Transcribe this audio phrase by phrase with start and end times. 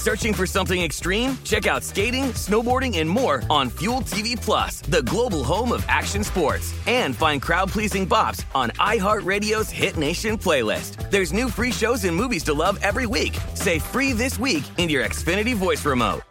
[0.00, 1.36] Searching for something extreme?
[1.44, 6.24] Check out skating, snowboarding, and more on Fuel TV Plus, the global home of action
[6.24, 6.74] sports.
[6.86, 11.10] And find crowd-pleasing bops on iHeartRadio's Hit Nation playlist.
[11.10, 13.36] There's new free shows and movies to love every week.
[13.52, 16.22] Say free this week in your Xfinity voice remote.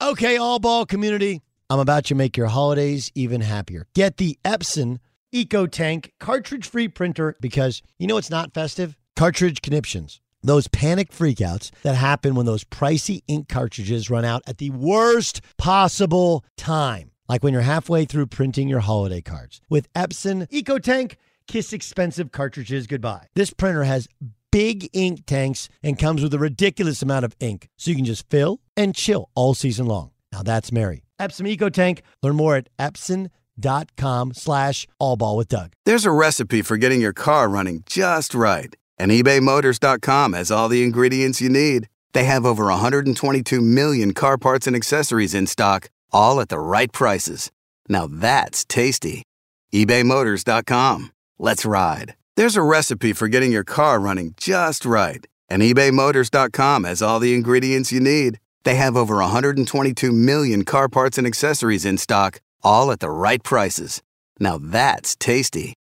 [0.00, 3.88] Okay, all ball community, I'm about to make your holidays even happier.
[3.96, 4.98] Get the Epson
[5.32, 8.96] Eco Tank cartridge free printer because you know it's not festive?
[9.16, 10.21] Cartridge conniptions.
[10.42, 15.40] Those panic freakouts that happen when those pricey ink cartridges run out at the worst
[15.56, 17.10] possible time.
[17.28, 19.60] Like when you're halfway through printing your holiday cards.
[19.68, 21.14] With Epson EcoTank,
[21.46, 23.28] kiss expensive cartridges goodbye.
[23.34, 24.08] This printer has
[24.50, 28.28] big ink tanks and comes with a ridiculous amount of ink, so you can just
[28.28, 30.10] fill and chill all season long.
[30.32, 31.04] Now that's merry.
[31.20, 32.00] Epson EcoTank.
[32.22, 35.72] Learn more at epson.com slash with Doug.
[35.84, 38.74] There's a recipe for getting your car running just right.
[38.98, 41.88] And ebaymotors.com has all the ingredients you need.
[42.12, 46.92] They have over 122 million car parts and accessories in stock, all at the right
[46.92, 47.50] prices.
[47.88, 49.24] Now that's tasty.
[49.72, 51.12] ebaymotors.com.
[51.38, 52.14] Let's ride.
[52.36, 55.26] There's a recipe for getting your car running just right.
[55.48, 58.38] And ebaymotors.com has all the ingredients you need.
[58.64, 63.42] They have over 122 million car parts and accessories in stock, all at the right
[63.42, 64.02] prices.
[64.38, 65.74] Now that's tasty.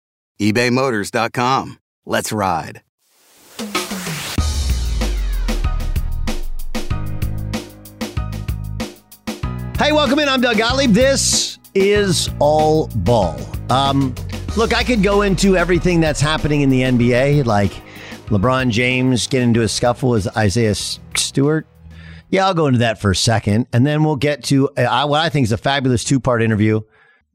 [0.40, 1.78] ebaymotors.com.
[2.06, 2.82] Let's ride.
[9.78, 10.28] Hey, welcome in.
[10.28, 10.90] I'm Doug Gottlieb.
[10.90, 13.40] This is All Ball.
[13.70, 14.12] Um,
[14.56, 17.70] look, I could go into everything that's happening in the NBA, like
[18.26, 21.64] LeBron James getting into a scuffle with Isaiah Stewart.
[22.28, 25.20] Yeah, I'll go into that for a second, and then we'll get to uh, what
[25.20, 26.80] I think is a fabulous two-part interview.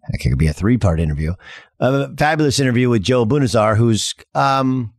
[0.10, 1.36] It could be a three-part interview.
[1.80, 4.94] A fabulous interview with Joe Abunassar, who's um,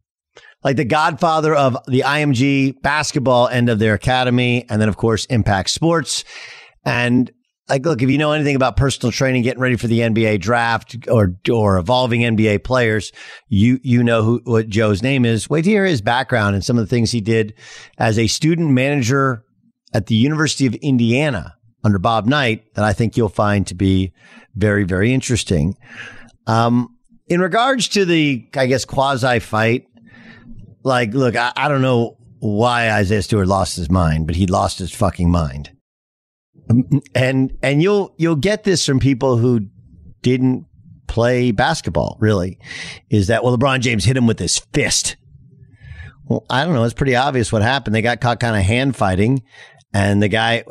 [0.64, 5.26] like the godfather of the IMG basketball end of their academy, and then of course
[5.26, 6.25] Impact Sports.
[6.84, 7.31] And
[7.69, 10.96] like, look, if you know anything about personal training, getting ready for the NBA draft
[11.08, 13.12] or or evolving NBA players,
[13.48, 15.48] you you know who what Joe's name is.
[15.48, 17.54] Wait to hear his background and some of the things he did
[17.98, 19.44] as a student manager
[19.94, 24.12] at the University of Indiana under Bob Knight that I think you'll find to be
[24.54, 25.76] very very interesting.
[26.46, 26.94] Um,
[27.26, 29.86] in regards to the, I guess, quasi fight,
[30.82, 34.78] like, look, I, I don't know why Isaiah Stewart lost his mind, but he lost
[34.78, 35.74] his fucking mind.
[37.14, 39.69] And and you'll you'll get this from people who
[40.22, 40.66] didn't
[41.06, 42.58] play basketball, really,
[43.11, 45.16] is that well LeBron James hit him with his fist.
[46.26, 46.84] Well, I don't know.
[46.84, 47.94] It's pretty obvious what happened.
[47.94, 49.43] They got caught kind of hand fighting,
[49.93, 50.64] and the guy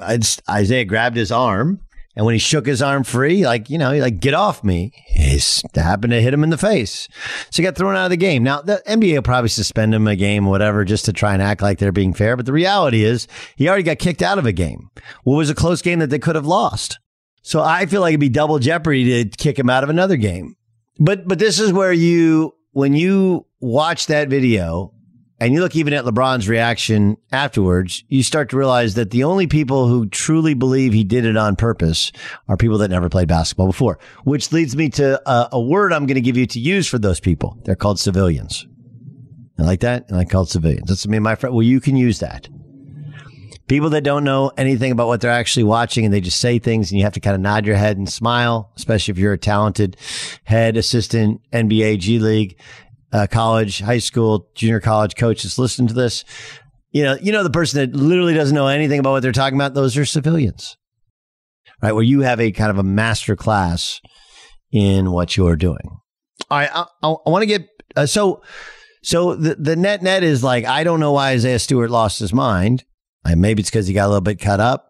[0.49, 1.79] Isaiah grabbed his arm
[2.15, 4.91] and when he shook his arm free, like, you know, he like, get off me.
[5.07, 5.39] He
[5.75, 7.07] happened to hit him in the face.
[7.49, 8.43] So he got thrown out of the game.
[8.43, 11.61] Now, the NBA will probably suspend him a game, whatever, just to try and act
[11.61, 12.37] like they're being fair.
[12.37, 14.91] But the reality is he already got kicked out of a game.
[15.23, 16.99] What was a close game that they could have lost?
[17.41, 20.55] So I feel like it'd be double jeopardy to kick him out of another game.
[20.99, 24.93] But, but this is where you, when you watch that video
[25.39, 29.47] and you look even at LeBron's reaction afterwards, you start to realize that the only
[29.47, 32.11] people who truly believe he did it on purpose
[32.47, 36.05] are people that never played basketball before, which leads me to a, a word I'm
[36.05, 37.57] going to give you to use for those people.
[37.65, 38.67] They're called civilians.
[39.57, 40.09] I like that.
[40.09, 40.87] And I call civilians.
[40.87, 41.55] That's me, my friend.
[41.55, 42.47] Well, you can use that.
[43.67, 46.91] People that don't know anything about what they're actually watching and they just say things
[46.91, 49.37] and you have to kind of nod your head and smile, especially if you're a
[49.37, 49.95] talented
[50.43, 52.59] head assistant NBA G League
[53.13, 56.25] uh, college, high school, junior college coaches listening to this.
[56.91, 59.57] You know, you know the person that literally doesn't know anything about what they're talking
[59.57, 59.73] about.
[59.73, 60.75] Those are civilians,
[61.81, 61.93] right?
[61.93, 64.01] Where you have a kind of a master class
[64.71, 66.01] in what you're doing.
[66.49, 68.41] All right, I, I, I want to get uh, so
[69.03, 72.33] so the the net net is like I don't know why Isaiah Stewart lost his
[72.33, 72.83] mind.
[73.25, 74.89] Uh, maybe it's because he got a little bit cut up.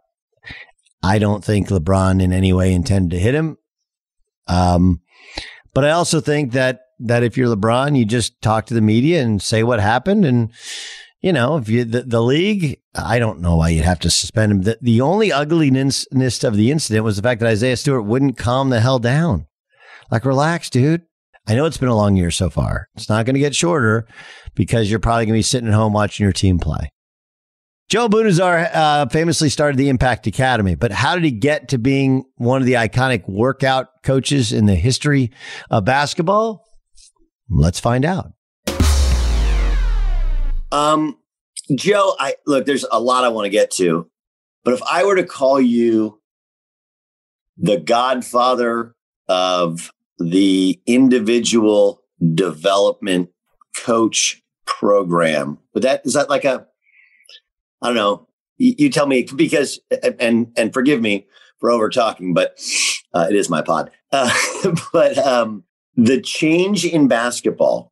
[1.03, 3.57] I don't think LeBron in any way intended to hit him.
[4.47, 5.01] Um,
[5.73, 9.21] but I also think that that if you're LeBron, you just talk to the media
[9.21, 10.25] and say what happened.
[10.25, 10.51] And,
[11.21, 14.51] you know, if you, the, the league, I don't know why you'd have to suspend
[14.51, 14.61] him.
[14.63, 16.05] The, the only ugliness
[16.43, 19.47] of the incident was the fact that Isaiah Stewart wouldn't calm the hell down.
[20.11, 21.03] Like, relax, dude.
[21.47, 22.87] I know it's been a long year so far.
[22.95, 24.07] It's not going to get shorter
[24.55, 26.89] because you're probably going to be sitting at home watching your team play.
[27.89, 32.23] Joe Abunassar uh, famously started the Impact Academy, but how did he get to being
[32.35, 35.31] one of the iconic workout coaches in the history
[35.69, 36.63] of basketball?
[37.55, 38.33] Let's find out.
[40.71, 41.19] Um,
[41.75, 44.09] Joe, I look, there's a lot I want to get to,
[44.63, 46.19] but if I were to call you
[47.57, 48.95] the godfather
[49.27, 52.01] of the individual
[52.33, 53.29] development
[53.77, 56.65] coach program, would that is that like a
[57.81, 58.27] I don't know.
[58.57, 59.79] You, tell me because
[60.19, 61.27] and and forgive me
[61.59, 62.59] for over talking, but
[63.13, 63.91] uh, it is my pod.
[64.11, 64.33] Uh,
[64.93, 65.65] but um,
[65.95, 67.91] the change in basketball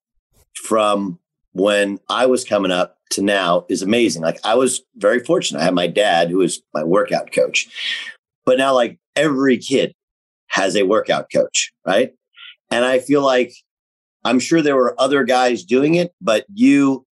[0.56, 1.20] from
[1.54, 4.22] when I was coming up to now is amazing.
[4.22, 5.60] Like I was very fortunate.
[5.60, 7.68] I had my dad who was my workout coach.
[8.46, 9.94] But now like every kid
[10.48, 12.14] has a workout coach, right?
[12.72, 13.54] And I feel like
[14.24, 17.06] I'm sure there were other guys doing it, but you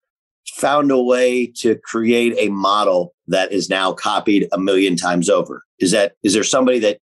[0.55, 5.62] found a way to create a model that is now copied a million times over.
[5.79, 6.99] Is that is there somebody that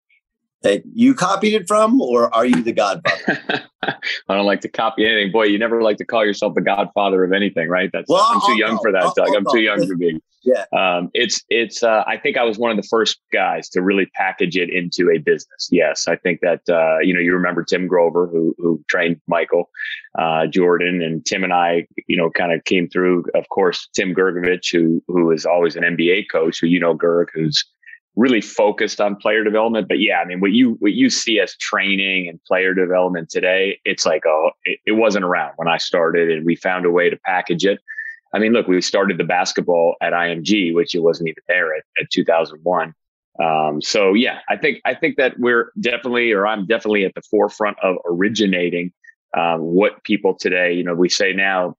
[0.61, 3.63] that you copied it from, or are you the godfather?
[3.83, 5.31] I don't like to copy anything.
[5.31, 7.89] Boy, you never like to call yourself the godfather of anything, right?
[7.91, 8.81] That's well, I'm too I'll young go.
[8.83, 9.29] for that, I'll, Doug.
[9.29, 10.19] I'll I'm too young to be.
[10.43, 10.65] Yeah.
[10.77, 11.83] Um, it's it's.
[11.83, 15.11] Uh, I think I was one of the first guys to really package it into
[15.11, 15.69] a business.
[15.71, 19.69] Yes, I think that uh, you know you remember Tim Grover who who trained Michael
[20.17, 23.25] uh, Jordan and Tim and I you know kind of came through.
[23.35, 27.27] Of course, Tim Grgurich who who is always an NBA coach who you know Gerg
[27.33, 27.63] who's
[28.15, 29.87] really focused on player development.
[29.87, 33.79] But yeah, I mean, what you what you see as training and player development today,
[33.85, 37.09] it's like oh, it, it wasn't around when I started, and we found a way
[37.09, 37.79] to package it.
[38.33, 41.83] I mean, look, we started the basketball at IMG, which it wasn't even there at,
[41.99, 42.93] at 2001.
[43.41, 47.21] Um, so yeah, I think I think that we're definitely, or I'm definitely at the
[47.21, 48.91] forefront of originating
[49.37, 51.75] um, what people today, you know, we say now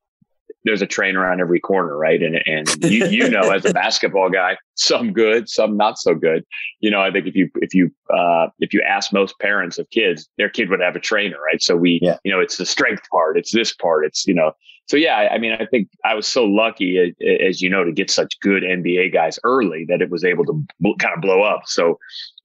[0.64, 2.22] there's a trainer around every corner, right?
[2.22, 6.44] And and you, you know, as a basketball guy, some good, some not so good.
[6.80, 9.88] You know, I think if you if you uh, if you ask most parents of
[9.90, 11.62] kids, their kid would have a trainer, right?
[11.62, 12.16] So we, yeah.
[12.24, 14.52] you know, it's the strength part, it's this part, it's you know.
[14.88, 17.14] So yeah, I, I mean, I think I was so lucky,
[17.48, 20.64] as you know, to get such good NBA guys early that it was able to
[20.80, 21.62] bl- kind of blow up.
[21.66, 21.96] So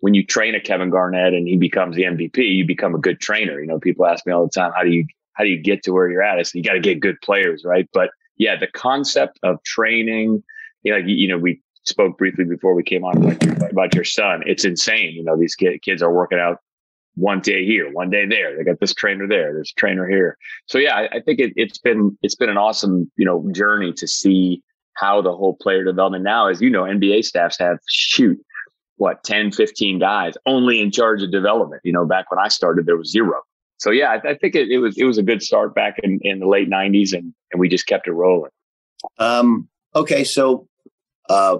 [0.01, 3.19] when you train a Kevin Garnett and he becomes the MVP, you become a good
[3.19, 3.59] trainer.
[3.59, 5.83] You know, people ask me all the time, how do you how do you get
[5.83, 6.39] to where you're at?
[6.39, 7.87] It's you got to get good players, right?
[7.93, 10.43] But yeah, the concept of training,
[10.83, 13.95] you know, you, you know, we spoke briefly before we came on about your, about
[13.95, 14.43] your son.
[14.45, 15.13] It's insane.
[15.13, 16.59] You know, these kids are working out
[17.15, 18.57] one day here, one day there.
[18.57, 20.37] They got this trainer there, there's a trainer here.
[20.65, 23.93] So yeah, I, I think it, it's been it's been an awesome you know journey
[23.93, 24.61] to see
[24.95, 28.39] how the whole player development now, as you know, NBA staffs have shoot
[28.97, 31.81] what 10, 15 guys only in charge of development.
[31.83, 33.41] You know, back when I started, there was zero
[33.77, 36.19] so yeah, I, I think it, it, was it was a good start back in,
[36.21, 38.51] in the late '90s, and and we just kept it rolling.
[39.17, 40.67] Um, okay, so
[41.29, 41.59] uh,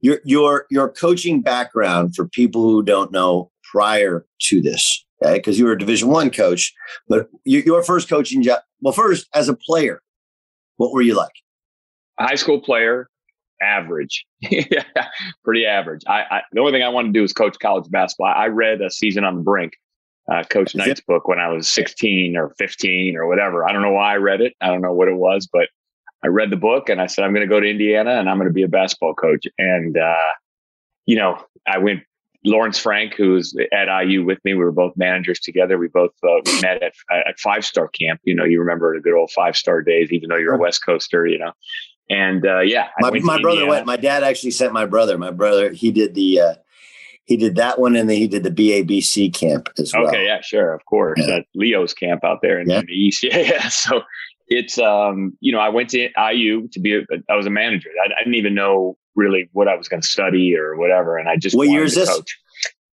[0.00, 5.38] your your your coaching background for people who don't know prior to this, okay?
[5.38, 6.72] Because you were a Division One coach,
[7.08, 8.60] but you, your first coaching job.
[8.80, 10.02] Well, first as a player,
[10.76, 11.32] what were you like?
[12.18, 13.08] high school player,
[13.60, 14.84] average, yeah,
[15.44, 16.02] pretty average.
[16.06, 18.32] I, I, the only thing I wanted to do was coach college basketball.
[18.34, 19.72] I read a season on the brink,
[20.30, 23.68] uh, Coach Knight's book when I was 16 or 15 or whatever.
[23.68, 24.54] I don't know why I read it.
[24.60, 25.68] I don't know what it was, but
[26.24, 28.36] I read the book and I said, I'm going to go to Indiana and I'm
[28.36, 29.44] going to be a basketball coach.
[29.58, 30.32] And, uh,
[31.06, 32.02] you know, I went
[32.44, 34.54] Lawrence Frank, who's at IU with me.
[34.54, 35.78] We were both managers together.
[35.78, 38.20] We both uh, met at, at five star camp.
[38.24, 40.84] You know, you remember the good old five star days, even though you're a West
[40.84, 41.52] Coaster, you know.
[42.10, 43.86] And uh, yeah, my, my brother went.
[43.86, 45.16] My dad actually sent my brother.
[45.18, 46.54] My brother, he did the, uh,
[47.24, 50.08] he did that one, and then he did the BABC camp as well.
[50.08, 51.20] Okay, yeah, sure, of course.
[51.24, 51.40] Yeah.
[51.54, 52.80] Leo's camp out there in, yeah.
[52.80, 53.22] in the east.
[53.32, 53.68] Yeah, yeah.
[53.68, 54.02] So
[54.48, 56.96] it's um, you know, I went to IU to be.
[56.96, 57.90] A, I was a manager.
[58.04, 61.28] I, I didn't even know really what I was going to study or whatever, and
[61.28, 62.08] I just what year is this?
[62.08, 62.38] Coach.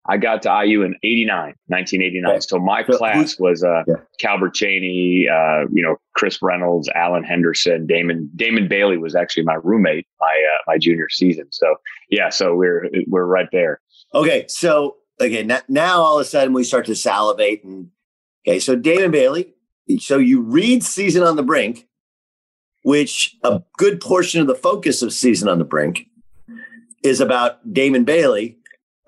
[0.10, 2.32] I got to IU in 89, 1989.
[2.32, 2.40] Okay.
[2.42, 3.96] So my so class was uh, yeah.
[4.20, 9.56] Calbert Cheaney, uh, you know, Chris Reynolds, Alan Henderson, Damon Damon Bailey was actually my
[9.62, 11.46] roommate my uh, my junior season.
[11.52, 11.76] So
[12.10, 13.82] yeah, so we're we're right there.
[14.14, 17.90] Okay, so okay, now, now all of a sudden we start to salivate and
[18.48, 19.54] okay, so Damon Bailey.
[20.00, 21.88] So you read Season on the Brink,
[22.84, 26.06] which a good portion of the focus of Season on the Brink
[27.04, 28.60] is about Damon Bailey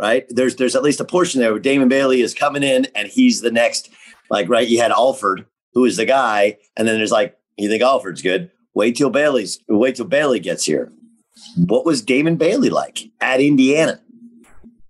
[0.02, 0.26] right?
[0.30, 3.42] There's there's at least a portion there where Damon Bailey is coming in and he's
[3.42, 3.90] the next,
[4.30, 4.68] like, right?
[4.68, 8.50] You had Alford, who is the guy, and then there's like, you think Alford's good.
[8.74, 10.92] Wait till Bailey's wait till Bailey gets here.
[11.56, 14.02] What was Damon Bailey like at Indiana?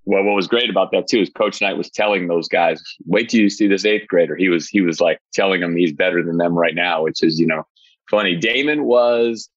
[0.05, 3.29] Well, what was great about that too is Coach Knight was telling those guys, "Wait
[3.29, 6.24] till you see this eighth grader." He was he was like telling them he's better
[6.24, 7.63] than them right now, which is you know
[8.10, 8.36] funny.
[8.36, 9.50] Damon was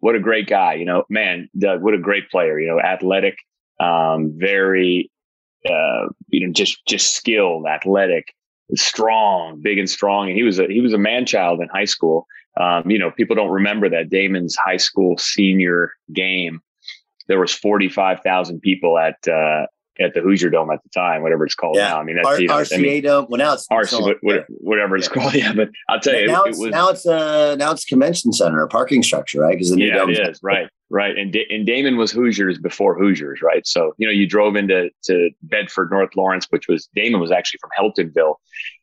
[0.00, 3.38] what a great guy, you know, man, what a great player, you know, athletic,
[3.78, 5.10] um, very,
[5.68, 8.34] uh, you know, just just skilled, athletic,
[8.74, 10.28] strong, big and strong.
[10.28, 12.26] And he was a he was a man child in high school.
[12.58, 16.60] Um, you know, people don't remember that Damon's high school senior game.
[17.28, 19.66] There was forty five thousand people at uh,
[20.00, 21.88] at the Hoosier Dome at the time, whatever it's called yeah.
[21.88, 22.00] now.
[22.00, 23.26] I mean, that's R- you know, RCA I mean, Dome.
[23.28, 25.14] Well, now it's RCA, whatever, whatever it's yeah.
[25.14, 25.34] called.
[25.40, 27.84] Yeah, but I'll tell you, now it, it's it was, now it's uh now it's
[27.84, 29.52] convention center, a parking structure, right?
[29.52, 31.16] Because the new yeah, dome it is right, right.
[31.16, 33.66] And D- and Damon was Hoosiers before Hoosiers, right?
[33.66, 37.60] So you know, you drove into to Bedford, North Lawrence, which was Damon was actually
[37.60, 38.36] from Heltonville,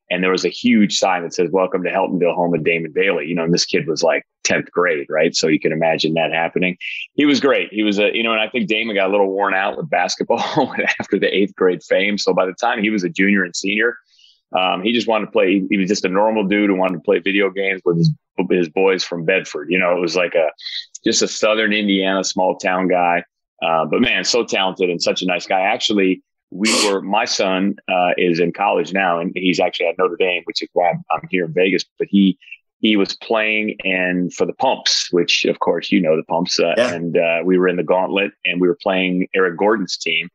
[0.10, 3.28] and there was a huge sign that says "Welcome to Heltonville, home of Damon Bailey."
[3.28, 5.36] You know, and this kid was like tenth grade, right?
[5.36, 6.78] So you can imagine that happening.
[7.14, 7.70] He was great.
[7.72, 9.90] He was a, you know, and I think Damon got a little worn out with
[9.90, 10.40] basketball
[11.00, 12.18] after the eighth grade fame.
[12.18, 13.98] So by the time he was a junior and senior,
[14.58, 15.66] um, he just wanted to play.
[15.70, 18.12] He was just a normal dude who wanted to play video games with his
[18.50, 19.68] his boys from Bedford.
[19.70, 20.50] You know, it was like a
[21.04, 23.24] just a Southern Indiana small town guy.
[23.62, 25.62] Uh, but man, so talented and such a nice guy.
[25.62, 30.16] Actually, we were my son uh, is in college now and he's actually at notre
[30.16, 32.38] dame which is why I'm, I'm, here in vegas but he
[32.80, 36.74] he was playing and for the pumps which of course you know the pumps uh,
[36.78, 36.94] yeah.
[36.94, 40.30] and uh, we were in the gauntlet and we were playing eric gordon's team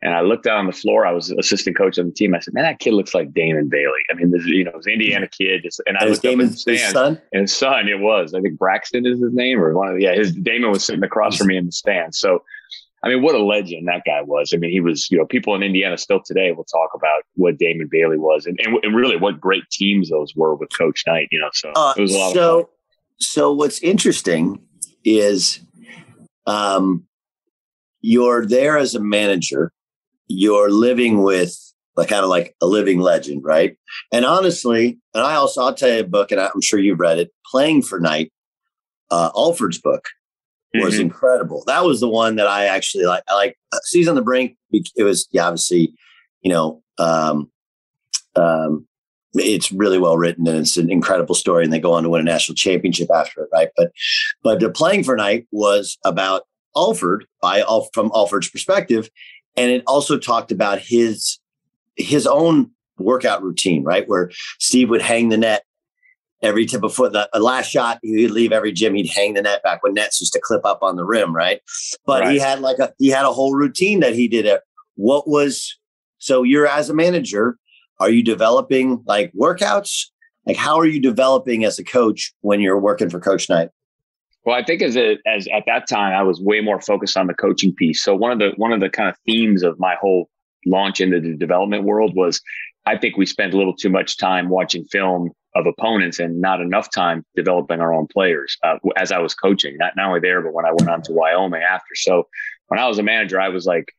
[0.00, 1.04] and I looked down on the floor.
[1.04, 2.34] I was assistant coach on the team.
[2.34, 4.76] I said, "Man, that kid looks like Damon Bailey." I mean, this, you know, it
[4.76, 5.62] was Indiana kid.
[5.64, 7.20] Just, and I was Damon's son.
[7.32, 8.32] And his son, it was.
[8.32, 10.14] I think Braxton is his name, or one of the, yeah.
[10.14, 12.14] His Damon was sitting across from me in the stand.
[12.14, 12.44] So
[13.04, 14.52] I mean, what a legend that guy was.
[14.52, 17.58] I mean, he was, you know, people in Indiana still today will talk about what
[17.58, 21.28] Damon Bailey was and, and, and really what great teams those were with Coach Knight,
[21.30, 21.50] you know.
[21.52, 22.72] So uh, it was a lot so, of fun.
[23.20, 24.60] So what's interesting
[25.04, 25.60] is
[26.46, 27.06] um,
[28.00, 29.72] you're there as a manager,
[30.26, 31.56] you're living with
[31.96, 33.76] like kind of like a living legend, right?
[34.12, 37.18] And honestly, and I also I'll tell you a book, and I'm sure you've read
[37.18, 38.32] it, Playing for Knight,
[39.10, 40.04] uh, Alford's book
[40.74, 41.02] was mm-hmm.
[41.02, 41.64] incredible.
[41.66, 43.22] That was the one that I actually like.
[43.28, 44.56] I like uh, Season on the Brink.
[44.70, 45.94] It was yeah, obviously,
[46.42, 47.50] you know, um,
[48.36, 48.86] um,
[49.34, 51.64] it's really well written and it's an incredible story.
[51.64, 53.68] And they go on to win a national championship after it, right?
[53.76, 53.92] But
[54.42, 56.42] but the playing for Knight was about
[56.76, 59.08] Alford by all from Alford's perspective,
[59.56, 61.38] and it also talked about his
[61.96, 64.08] his own workout routine, right?
[64.08, 65.64] Where Steve would hang the net
[66.42, 67.12] every tip of foot.
[67.12, 68.94] The, last shot, he'd leave every gym.
[68.94, 71.60] He'd hang the net back when nets used to clip up on the rim, right?
[72.06, 72.32] But right.
[72.32, 74.46] he had like a he had a whole routine that he did.
[74.46, 74.62] It.
[74.96, 75.78] What was
[76.18, 76.42] so?
[76.42, 77.58] You're as a manager,
[78.00, 80.06] are you developing like workouts?
[80.46, 83.68] Like how are you developing as a coach when you're working for Coach Knight?
[84.44, 87.26] Well, I think as a, as at that time, I was way more focused on
[87.26, 88.02] the coaching piece.
[88.02, 90.30] So one of the one of the kind of themes of my whole
[90.64, 92.40] launch into the development world was
[92.86, 96.60] I think we spent a little too much time watching film of opponents and not
[96.60, 100.40] enough time developing our own players uh, as I was coaching, not, not only there,
[100.40, 101.94] but when I went on to Wyoming after.
[101.94, 102.28] So
[102.68, 103.92] when I was a manager, I was like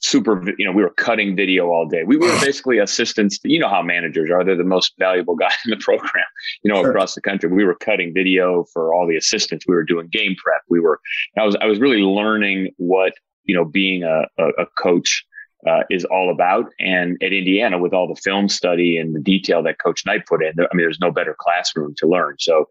[0.00, 2.04] super, you know, we were cutting video all day.
[2.04, 3.38] We were basically assistants.
[3.44, 4.44] You know how managers are.
[4.44, 6.24] They're the most valuable guy in the program,
[6.62, 6.90] you know, sure.
[6.90, 7.50] across the country.
[7.50, 9.66] We were cutting video for all the assistants.
[9.66, 10.62] We were doing game prep.
[10.68, 11.00] We were,
[11.38, 13.12] I was, I was really learning what,
[13.44, 15.25] you know, being a, a, a coach
[15.66, 16.66] uh, is all about.
[16.78, 20.42] And at Indiana, with all the film study and the detail that Coach Knight put
[20.42, 22.36] in, I mean, there's no better classroom to learn.
[22.38, 22.68] So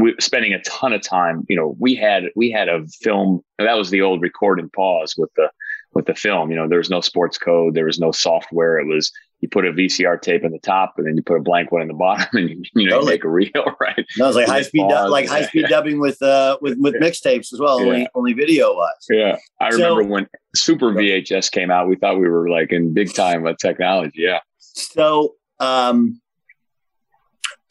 [0.00, 1.44] we spending a ton of time.
[1.48, 5.14] You know, we had we had a film that was the old record and pause
[5.16, 5.50] with the
[5.92, 6.50] with the film.
[6.50, 8.78] You know, there was no sports code, there was no software.
[8.78, 9.12] It was
[9.44, 11.82] you put a VCR tape in the top, and then you put a blank one
[11.82, 13.12] in the bottom, and you, you know totally.
[13.12, 14.06] you make a reel, right?
[14.16, 17.52] No, it's like high speed, du- like high speed dubbing with uh with with mixtapes
[17.52, 17.78] as well.
[17.80, 17.86] Yeah.
[17.86, 19.06] Only only video was.
[19.10, 21.88] Yeah, I so, remember when Super VHS came out.
[21.88, 24.22] We thought we were like in big time with technology.
[24.22, 24.40] Yeah.
[24.58, 26.22] So um,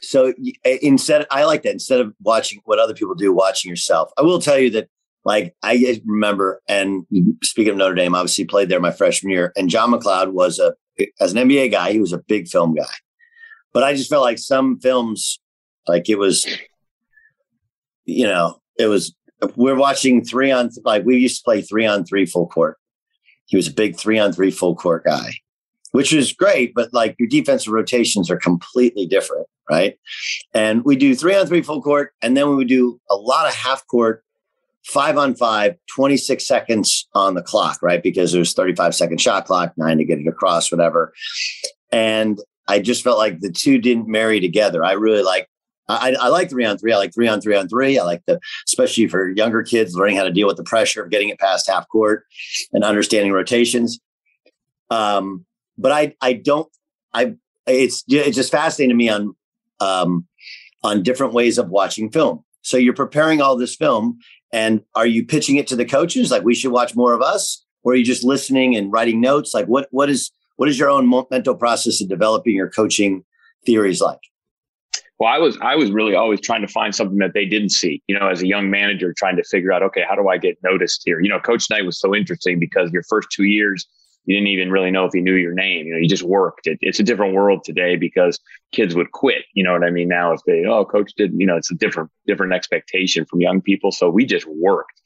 [0.00, 0.32] so
[0.64, 1.72] instead, I like that.
[1.72, 4.12] Instead of watching what other people do, watching yourself.
[4.16, 4.88] I will tell you that
[5.24, 7.04] like I remember, and
[7.42, 10.74] speaking of Notre Dame, obviously played there my freshman year, and John MacLeod was a
[11.20, 12.84] as an NBA guy, he was a big film guy.
[13.72, 15.40] But I just felt like some films,
[15.88, 16.46] like it was,
[18.04, 19.14] you know, it was
[19.56, 22.78] we're watching three on like we used to play three on three full court.
[23.46, 25.32] He was a big three on three full court guy,
[25.92, 29.98] which was great, but like your defensive rotations are completely different, right?
[30.54, 33.46] And we do three on three full court, and then we would do a lot
[33.46, 34.24] of half court
[34.84, 38.02] five on five, 26 seconds on the clock, right?
[38.02, 41.12] Because there's 35 second shot clock, nine to get it across, whatever.
[41.90, 42.38] And
[42.68, 44.84] I just felt like the two didn't marry together.
[44.84, 45.48] I really like,
[45.88, 46.92] I, I like three on three.
[46.92, 47.98] I like three on three on three.
[47.98, 51.10] I like the, especially for younger kids, learning how to deal with the pressure of
[51.10, 52.24] getting it past half court
[52.72, 54.00] and understanding rotations.
[54.90, 55.44] Um,
[55.76, 56.68] but I, I don't,
[57.12, 57.34] I,
[57.66, 59.34] it's, it's just fascinating to me on,
[59.80, 60.26] um,
[60.82, 62.44] on different ways of watching film.
[62.62, 64.18] So you're preparing all this film
[64.54, 67.64] and are you pitching it to the coaches like we should watch more of us?
[67.82, 69.52] Or are you just listening and writing notes?
[69.52, 73.24] Like what what is what is your own mental process of developing your coaching
[73.66, 74.20] theories like?
[75.18, 78.00] Well, I was I was really always trying to find something that they didn't see.
[78.06, 80.56] You know, as a young manager, trying to figure out, okay, how do I get
[80.62, 81.20] noticed here?
[81.20, 83.86] You know, Coach Knight was so interesting because your first two years,
[84.26, 85.86] you didn't even really know if he knew your name.
[85.86, 86.66] You know, you just worked.
[86.66, 88.40] It, it's a different world today because
[88.72, 89.44] kids would quit.
[89.52, 90.08] You know what I mean?
[90.08, 93.60] Now, if they, oh, coach did, you know, it's a different, different expectation from young
[93.60, 93.92] people.
[93.92, 95.00] So we just worked.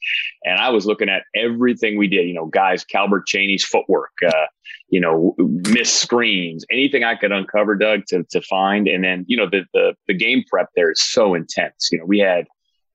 [0.45, 4.45] And I was looking at everything we did, you know, guys, Calbert Cheaney's footwork, uh,
[4.89, 8.87] you know, miss screens, anything I could uncover, Doug, to, to find.
[8.87, 11.89] And then, you know, the, the, the game prep there is so intense.
[11.91, 12.47] You know, we had,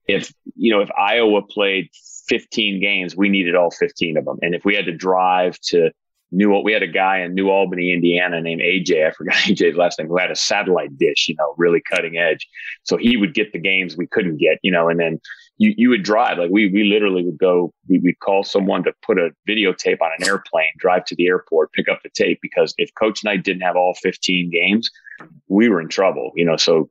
[0.09, 1.89] if, you know, if Iowa played
[2.29, 4.39] 15 games, we needed all 15 of them.
[4.43, 5.91] And if we had to drive to,
[6.35, 9.07] New we had a guy in New Albany, Indiana named AJ.
[9.07, 12.49] I forgot AJ's last name, who had a satellite dish, you know, really cutting edge.
[12.83, 15.21] So he would get the games we couldn't get, you know, and then
[15.59, 18.93] you, you would drive like we, we literally would go, we, we'd call someone to
[19.03, 22.41] put a videotape on an airplane, drive to the airport, pick up the tape.
[22.43, 24.91] Because if coach Knight didn't have all 15 games,
[25.49, 26.57] we were in trouble, you know.
[26.57, 26.91] So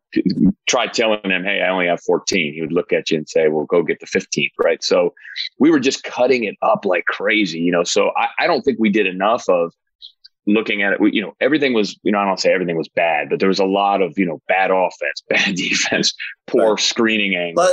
[0.68, 2.54] try telling him, Hey, I only have 14.
[2.54, 4.52] He would look at you and say, well, go get the 15th.
[4.64, 4.82] Right.
[4.82, 5.14] So
[5.60, 7.84] we were just cutting it up like crazy, you know.
[7.84, 9.74] So I, I don't think we did enough of
[10.46, 13.30] looking at it, you know, everything was, you know, I don't say everything was bad,
[13.30, 16.14] but there was a lot of, you know, bad offense, bad defense,
[16.48, 16.80] poor right.
[16.80, 17.64] screening angle.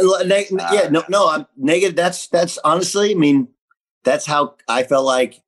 [0.61, 1.97] Uh, yeah, no, no, I'm negative.
[1.97, 3.49] That's, that's honestly, I mean,
[4.05, 5.43] that's how I felt like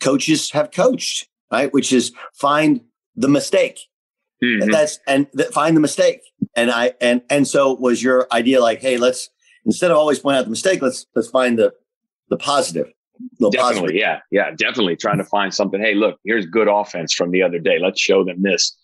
[0.00, 1.72] coaches have coached, right?
[1.72, 2.82] Which is find
[3.16, 3.80] the mistake.
[4.42, 4.62] Mm-hmm.
[4.62, 6.20] And that's, and th- find the mistake.
[6.54, 9.30] And I, and, and so was your idea like, Hey, let's,
[9.64, 11.72] instead of always point out the mistake, let's, let's find the,
[12.28, 12.92] the positive
[13.38, 13.94] definitely, positive.
[13.94, 15.80] yeah, yeah, definitely trying to find something.
[15.80, 17.78] Hey, look, here's good offense from the other day.
[17.78, 18.76] Let's show them this.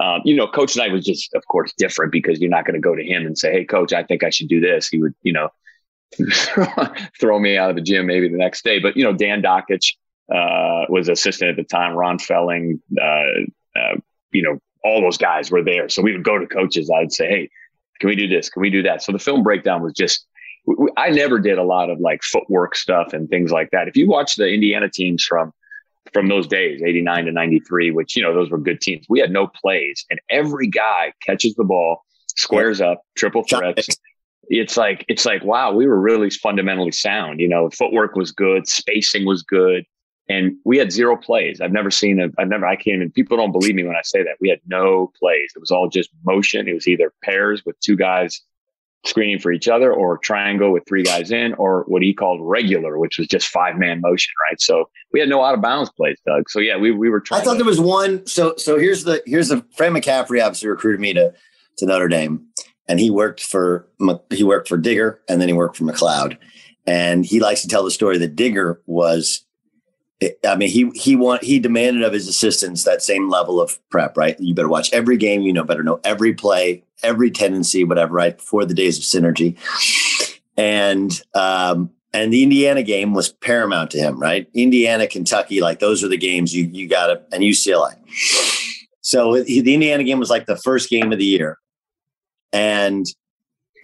[0.00, 2.80] Um, you know, Coach Knight was just, of course, different because you're not going to
[2.80, 5.14] go to him and say, "Hey, Coach, I think I should do this." He would,
[5.22, 5.50] you know,
[7.20, 8.78] throw me out of the gym maybe the next day.
[8.78, 9.94] But you know, Dan Dakich
[10.32, 11.94] uh, was assistant at the time.
[11.94, 13.96] Ron Felling, uh, uh,
[14.32, 15.88] you know, all those guys were there.
[15.88, 16.90] So we would go to coaches.
[16.90, 17.50] I'd say, "Hey,
[18.00, 18.48] can we do this?
[18.48, 20.26] Can we do that?" So the film breakdown was just
[20.96, 23.88] I never did a lot of like footwork stuff and things like that.
[23.88, 25.52] If you watch the Indiana teams from
[26.12, 29.06] from those days, 89 to 93, which, you know, those were good teams.
[29.08, 32.04] We had no plays and every guy catches the ball,
[32.36, 33.88] squares up, triple threats.
[34.44, 37.38] It's like, it's like, wow, we were really fundamentally sound.
[37.38, 39.84] You know, footwork was good, spacing was good.
[40.28, 41.60] And we had zero plays.
[41.60, 44.02] I've never seen a, I've never, I can't even, people don't believe me when I
[44.02, 44.36] say that.
[44.40, 45.52] We had no plays.
[45.54, 46.68] It was all just motion.
[46.68, 48.40] It was either pairs with two guys
[49.04, 52.98] screening for each other or triangle with three guys in or what he called regular,
[52.98, 54.60] which was just five man motion, right?
[54.60, 56.50] So we had no out of bounds plays, Doug.
[56.50, 57.40] So yeah, we, we were trying.
[57.40, 58.26] I thought to, there was one.
[58.26, 61.32] So, so here's the, here's the Fran McCaffery obviously recruited me to,
[61.78, 62.46] to Notre Dame.
[62.90, 63.88] and he worked for
[64.30, 66.36] he worked for Digger, and then he worked for MacLeod.
[66.86, 69.46] And he likes to tell the story that Digger was
[70.46, 74.16] I mean, he he want he demanded of his assistants that same level of prep,
[74.18, 74.38] right?
[74.38, 78.36] You better watch every game, you know, better know every play, every tendency, whatever, right?
[78.36, 79.56] Before the days of synergy,
[80.58, 84.46] and um, and the Indiana game was paramount to him, right?
[84.52, 87.96] Indiana, Kentucky, like those are the games you you got to, and UCLA.
[89.00, 91.58] So he, the Indiana game was like the first game of the year,
[92.52, 93.06] and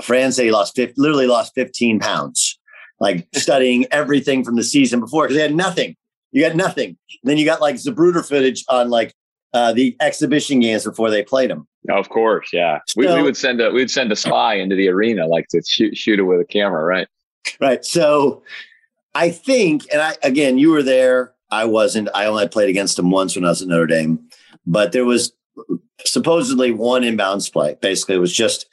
[0.03, 2.59] Fran said he lost 50, literally lost fifteen pounds,
[3.01, 5.97] like studying everything from the season before because he had nothing
[6.33, 6.91] you got nothing.
[6.91, 9.15] And then you got like Zapruder footage on like
[9.53, 11.67] uh, the exhibition games before they played them.
[11.89, 12.81] Of course, yeah.
[12.89, 15.63] So, we, we, would send a we'd send a spy into the arena like to
[15.67, 17.07] shoot shoot it with a camera, right?
[17.61, 17.85] Right.
[17.85, 18.43] So
[19.15, 21.33] I think, and I again, you were there.
[21.51, 22.09] I wasn't.
[22.15, 24.29] I only played against him once when I was at Notre Dame,
[24.67, 25.33] but there was
[26.05, 27.77] supposedly one inbounds play.
[27.81, 28.67] Basically, it was just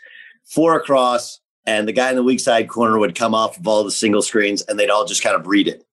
[0.44, 3.84] four across, and the guy in the weak side corner would come off of all
[3.84, 5.86] the single screens, and they'd all just kind of read it.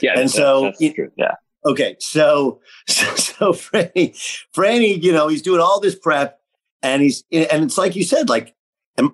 [0.00, 1.34] Yeah, and so yeah.
[1.66, 4.14] Okay, so so, so Franny,
[4.54, 6.40] Franny, you know, he's doing all this prep,
[6.82, 8.54] and he's and it's like you said, like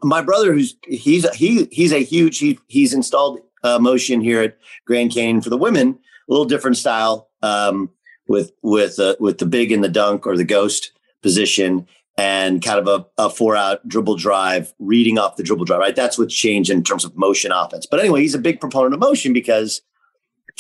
[0.03, 4.59] my brother, who's he's he he's a huge he, he's installed uh, motion here at
[4.87, 5.99] Grand Canyon for the women,
[6.29, 7.91] a little different style um,
[8.29, 12.79] with with uh, with the big and the dunk or the ghost position and kind
[12.79, 15.97] of a, a four out dribble drive, reading off the dribble drive, right?
[15.97, 17.87] That's what's changed in terms of motion offense.
[17.87, 19.81] But anyway, he's a big proponent of motion because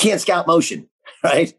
[0.00, 0.88] can't scout motion,
[1.24, 1.52] right?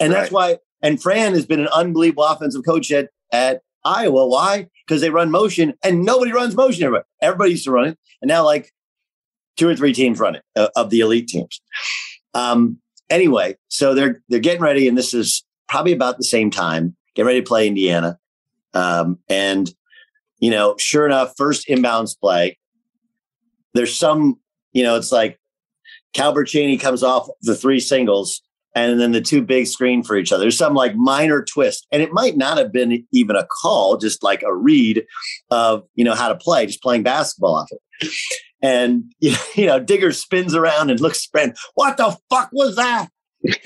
[0.00, 0.20] And right.
[0.20, 0.58] that's why.
[0.82, 4.26] And Fran has been an unbelievable offensive coach at at Iowa.
[4.26, 4.68] Why?
[4.86, 6.84] Because they run motion, and nobody runs motion.
[6.84, 8.72] Everybody, everybody used to run it, and now like
[9.56, 11.60] two or three teams run it uh, of the elite teams.
[12.34, 12.78] Um,
[13.10, 16.96] anyway, so they're they're getting ready, and this is probably about the same time.
[17.14, 18.18] Get ready to play Indiana,
[18.74, 19.72] um, and
[20.38, 22.58] you know, sure enough, first inbounds play.
[23.74, 24.40] There's some,
[24.72, 25.38] you know, it's like
[26.12, 28.42] Calbert Cheaney comes off the three singles
[28.74, 30.42] and then the two big screen for each other.
[30.42, 31.86] There's some like minor twist.
[31.92, 35.04] And it might not have been even a call, just like a read
[35.50, 38.10] of, you know, how to play, just playing basketball off it.
[38.62, 41.54] And, you know, Digger spins around and looks Fran.
[41.74, 43.08] What the fuck was that?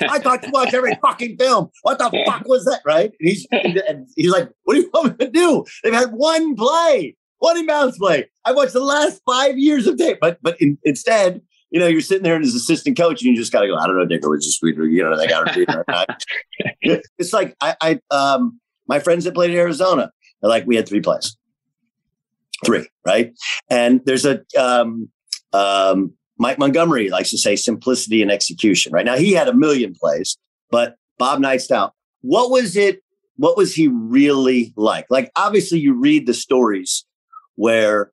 [0.01, 1.71] I thought you watch every fucking film.
[1.83, 2.81] What the fuck was that?
[2.85, 3.13] Right?
[3.21, 5.65] And he's, and he's like, what do you want me to do?
[5.85, 8.31] They've had one play, one inbounds play.
[8.47, 12.01] I watched the last five years of tape, but but in, instead you know, you're
[12.01, 14.31] sitting there as assistant coach and you just got to go, I don't know, Digger
[14.31, 15.67] was just, you know, they got to
[16.81, 20.77] be It's like, I, I, um, my friends that played in Arizona, they're like, we
[20.77, 21.37] had three plays,
[22.65, 23.33] three, right?
[23.69, 25.09] And there's a, um,
[25.53, 29.07] um, Mike Montgomery likes to say simplicity and execution, right?
[29.07, 30.39] Now he had a million plays,
[30.71, 33.03] but Bob Nightstout, what was it?
[33.37, 35.07] What was he really like?
[35.11, 37.05] Like, obviously, you read the stories
[37.57, 38.13] where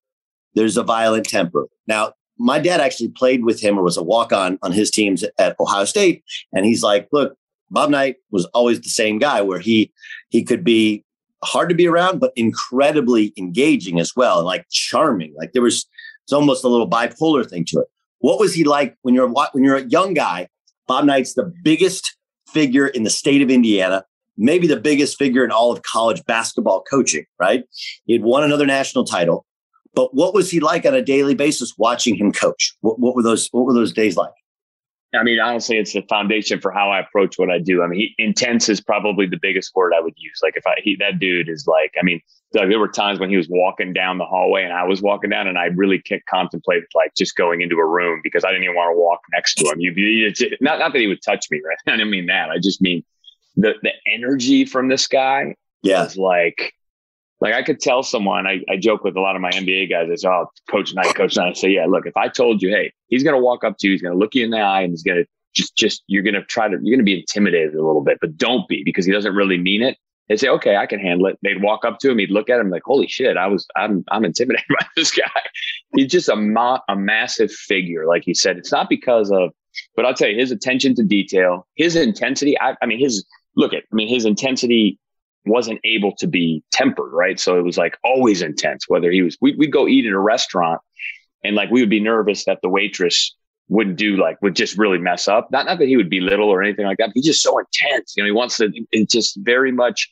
[0.53, 1.67] there's a violent temper.
[1.87, 5.23] Now, my dad actually played with him or was a walk on on his teams
[5.37, 6.23] at Ohio State.
[6.51, 7.35] And he's like, look,
[7.69, 9.91] Bob Knight was always the same guy where he
[10.29, 11.03] he could be
[11.43, 15.33] hard to be around, but incredibly engaging as well and like charming.
[15.37, 15.85] Like there was
[16.23, 17.87] it's almost a little bipolar thing to it.
[18.19, 20.47] What was he like when you're when you're a young guy?
[20.87, 22.15] Bob Knight's the biggest
[22.47, 24.05] figure in the state of Indiana,
[24.37, 27.63] maybe the biggest figure in all of college basketball coaching, right?
[28.05, 29.45] He had won another national title.
[29.93, 32.73] But what was he like on a daily basis watching him coach?
[32.81, 34.33] What, what were those What were those days like?
[35.15, 37.83] I mean, honestly, it's the foundation for how I approach what I do.
[37.83, 40.39] I mean, he, intense is probably the biggest word I would use.
[40.41, 42.19] Like, if I he, that dude is like, I mean,
[42.53, 45.29] like, there were times when he was walking down the hallway and I was walking
[45.29, 48.75] down, and I really contemplated like just going into a room because I didn't even
[48.75, 49.79] want to walk next to him.
[49.79, 51.77] You, you not not that he would touch me, right?
[51.87, 52.49] I didn't mean that.
[52.49, 53.03] I just mean
[53.55, 55.55] the the energy from this guy.
[55.83, 56.73] Yeah, is like
[57.43, 60.07] like I could tell someone, I, I joke with a lot of my NBA guys,
[60.09, 61.49] I say, oh, coach Knight, coach Knight.
[61.49, 63.87] I say, yeah, look, if I told you, hey, he's going to walk up to
[63.87, 66.03] you, he's going to look you in the eye and he's going to just, just,
[66.07, 68.65] you're going to try to, you're going to be intimidated a little bit, but don't
[68.69, 69.97] be because he doesn't really mean it.
[70.29, 71.37] They'd say, okay, I can handle it.
[71.43, 72.19] They'd walk up to him.
[72.19, 75.25] He'd look at him like, holy shit, I was, I'm, I'm intimidated by this guy.
[75.97, 78.07] He's just a, ma- a massive figure.
[78.07, 79.49] Like he said, it's not because of,
[79.97, 82.57] but I'll tell you his attention to detail, his intensity.
[82.57, 83.25] I, I mean, his,
[83.57, 84.97] look at, I mean, his intensity
[85.45, 87.39] wasn't able to be tempered, right?
[87.39, 88.87] So it was like always intense.
[88.87, 90.81] Whether he was, we'd, we'd go eat at a restaurant,
[91.43, 93.35] and like we would be nervous that the waitress
[93.69, 95.49] wouldn't do like would just really mess up.
[95.51, 97.11] Not not that he would be little or anything like that.
[97.13, 98.13] he's just so intense.
[98.15, 98.71] You know, he wants to.
[98.91, 100.09] It's just very much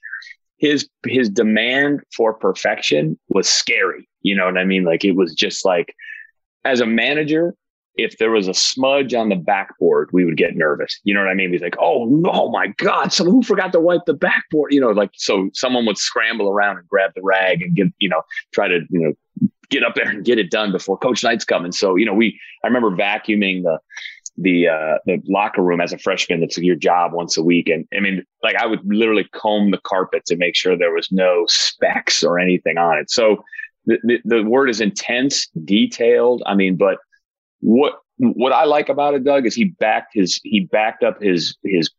[0.57, 4.07] his his demand for perfection was scary.
[4.21, 4.83] You know what I mean?
[4.83, 5.93] Like it was just like
[6.63, 7.55] as a manager,
[7.95, 10.99] if there was a smudge on the backboard, we would get nervous.
[11.03, 11.51] You know what I mean?
[11.51, 14.73] He's like, oh no, my God, someone who forgot to wipe the backboard.
[14.73, 18.09] You know, like so someone would scramble around and grab the rag and get, you
[18.09, 18.21] know,
[18.53, 21.71] try to, you know, get up there and get it done before Coach Knight's coming.
[21.71, 23.79] So you know, we I remember vacuuming the
[24.37, 26.43] the uh, the locker room as a freshman.
[26.43, 29.79] It's your job once a week, and I mean, like I would literally comb the
[29.83, 33.09] carpet to make sure there was no specks or anything on it.
[33.09, 33.43] So
[33.85, 36.43] the, the, the word is intense, detailed.
[36.45, 36.97] I mean, but
[37.61, 41.55] what what I like about it, Doug, is he backed his he backed up his
[41.63, 41.89] his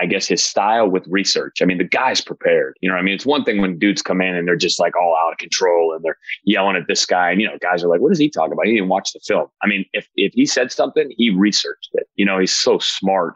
[0.00, 1.60] I guess his style with research.
[1.60, 2.76] I mean, the guy's prepared.
[2.80, 4.94] You know, I mean, it's one thing when dudes come in and they're just like
[4.96, 7.88] all out of control and they're yelling at this guy, and you know, guys are
[7.88, 9.48] like, "What is he talking about?" He didn't watch the film.
[9.62, 12.08] I mean, if if he said something, he researched it.
[12.14, 13.34] You know, he's so smart.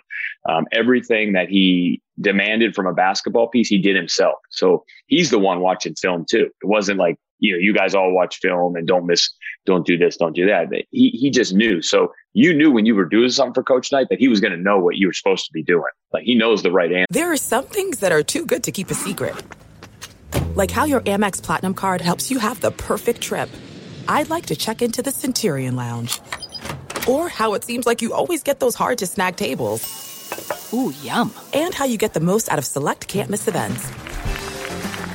[0.48, 4.38] Um, everything that he demanded from a basketball piece, he did himself.
[4.51, 6.51] So he's the one watching film too.
[6.62, 9.31] It wasn't like you know, you guys all watch film and don't miss,
[9.67, 10.69] don't do this, don't do that.
[10.91, 11.83] He he just knew.
[11.83, 14.53] So you knew when you were doing something for Coach Knight that he was going
[14.53, 15.83] to know what you were supposed to be doing.
[16.13, 17.07] Like he knows the right answer.
[17.11, 19.35] There are some things that are too good to keep a secret,
[20.55, 23.51] like how your Amex Platinum card helps you have the perfect trip.
[24.07, 26.21] I'd like to check into the Centurion Lounge,
[27.09, 29.83] or how it seems like you always get those hard to snag tables.
[30.73, 31.35] Ooh, yum!
[31.53, 33.91] And how you get the most out of select can't miss events.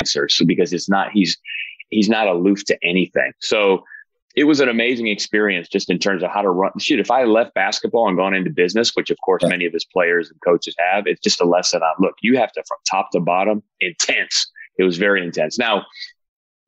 [0.00, 1.36] answers so because it's not he's
[1.90, 3.32] he's not aloof to anything.
[3.40, 3.84] So
[4.36, 6.70] it was an amazing experience just in terms of how to run.
[6.78, 9.84] Shoot, if I left basketball and gone into business, which of course many of his
[9.84, 13.10] players and coaches have, it's just a lesson on look, you have to from top
[13.12, 14.50] to bottom, intense.
[14.78, 15.58] It was very intense.
[15.58, 15.84] Now,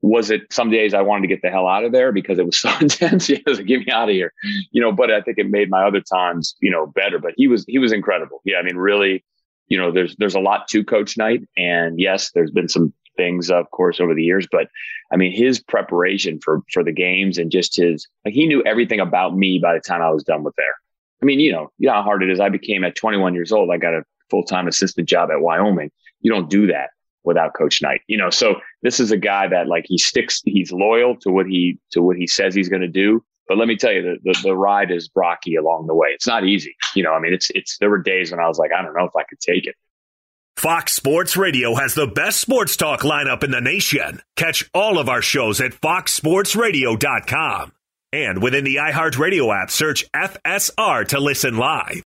[0.03, 2.45] was it some days I wanted to get the hell out of there because it
[2.45, 3.29] was so intense?
[3.29, 4.33] Yeah, like, get me out of here.
[4.73, 7.21] You know, but I think it made my other times, you know, better.
[7.21, 8.43] But he was he was incredible.
[8.45, 9.25] Yeah, I mean, really,
[9.69, 11.43] you know, there's there's a lot to Coach Knight.
[11.57, 14.47] and yes, there's been some things, of course, over the years.
[14.51, 14.69] But
[15.13, 19.01] I mean, his preparation for for the games and just his like he knew everything
[19.01, 20.75] about me by the time I was done with there.
[21.23, 22.41] I mean, you know, you know how hard it is.
[22.41, 23.71] I became at 21 years old.
[23.71, 25.91] I got a full time assistant job at Wyoming.
[26.21, 26.91] You don't do that
[27.25, 28.01] without Coach Knight.
[28.09, 30.41] You know, so this is a guy that like he sticks.
[30.45, 33.25] He's loyal to what he to what he says he's going to do.
[33.49, 36.09] But let me tell you, the, the, the ride is rocky along the way.
[36.09, 36.75] It's not easy.
[36.95, 38.95] You know, I mean, it's it's there were days when I was like, I don't
[38.95, 39.75] know if I could take it.
[40.63, 44.23] Fox Sports Radio has the best sports talk lineup in the nation.
[44.37, 47.73] Catch all of our shows at foxsportsradio.com.
[48.13, 52.05] And within the iHeartRadio app, search FSR to listen live.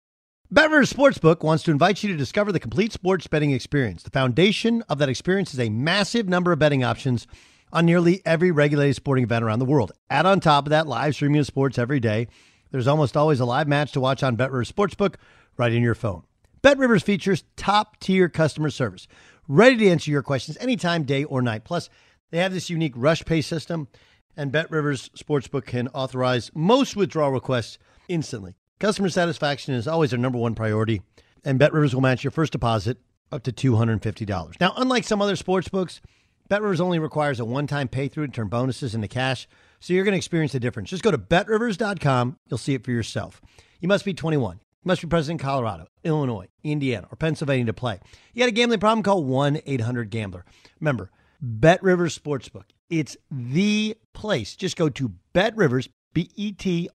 [0.53, 4.03] BetRivers Sportsbook wants to invite you to discover the complete sports betting experience.
[4.03, 7.27] The foundation of that experience is a massive number of betting options
[7.73, 9.93] on nearly every regulated sporting event around the world.
[10.11, 12.29] Add on top of that live streaming of sports every day.
[12.71, 15.15] There's almost always a live match to watch on BetRivers Sportsbook
[15.57, 16.25] right in your phone.
[16.63, 19.09] BetRivers features top tier customer service,
[19.49, 21.65] ready to answer your questions anytime, day or night.
[21.65, 21.91] Plus,
[22.31, 23.89] they have this unique rush pay system,
[24.37, 28.55] and BetRivers Sportsbook can authorize most withdrawal requests instantly.
[28.79, 31.03] Customer satisfaction is always their number one priority,
[31.45, 32.99] and BetRivers will match your first deposit
[33.33, 34.61] up to $250.
[34.61, 36.01] Now, unlike some other sportsbooks,
[36.49, 39.49] BetRivers only requires a one-time pay-through to turn bonuses into cash,
[39.81, 40.91] so you're going to experience the difference.
[40.91, 42.39] Just go to betrivers.com.
[42.49, 43.43] You'll see it for yourself.
[43.81, 44.61] You must be 21.
[44.85, 48.01] Must be present in Colorado, Illinois, Indiana, or Pennsylvania to play.
[48.35, 49.03] You got a gambling problem?
[49.03, 50.45] Call 1-800-GAMBLER.
[50.81, 51.11] Remember,
[51.43, 52.65] BetRivers Sportsbook.
[52.91, 54.57] It's the place.
[54.57, 56.89] Just go to BetRivers, B-E-T-R-I-V-E-R-S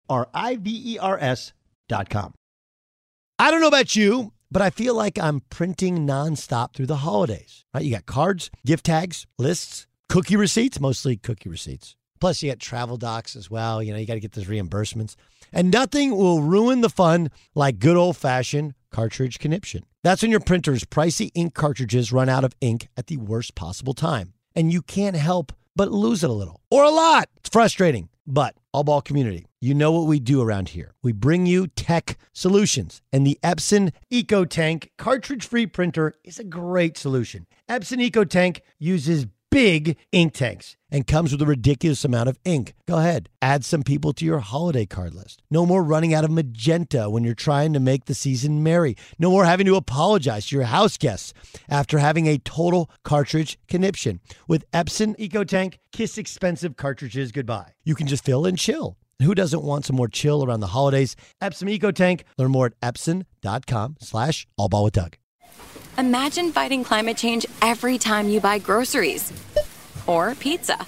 [1.90, 2.34] dot com.
[3.40, 7.66] I don't know about you, but I feel like I'm printing nonstop through the holidays.
[7.74, 7.84] Right?
[7.84, 11.97] You got cards, gift tags, lists, cookie receipts, mostly cookie receipts.
[12.20, 13.82] Plus, you got travel docs as well.
[13.82, 15.16] You know, you got to get those reimbursements.
[15.54, 19.84] And nothing will ruin the fun like good old fashioned cartridge conniption.
[20.04, 23.94] That's when your printer's pricey ink cartridges run out of ink at the worst possible
[23.94, 24.34] time.
[24.56, 27.30] And you can't help but lose it a little or a lot.
[27.38, 28.10] It's frustrating.
[28.30, 30.94] But, all ball community, you know what we do around here.
[31.02, 36.98] We bring you tech solutions, and the Epson EcoTank cartridge free printer is a great
[36.98, 37.48] solution.
[37.70, 42.74] Epson EcoTank uses big ink tanks and comes with a ridiculous amount of ink.
[42.88, 45.42] Go ahead, add some people to your holiday card list.
[45.50, 48.96] No more running out of magenta when you're trying to make the season merry.
[49.20, 51.34] No more having to apologize to your house guests
[51.70, 54.20] after having a total cartridge conniption.
[54.48, 57.74] With Epson EcoTank, kiss expensive cartridges goodbye.
[57.84, 58.98] You can just fill and chill.
[59.22, 61.16] Who doesn't want some more chill around the holidays?
[61.42, 62.22] Epson EcoTank.
[62.38, 65.18] Learn more at epson.com slash allball with Doug.
[65.98, 69.34] Imagine fighting climate change every time you buy groceries
[70.06, 70.86] or pizza.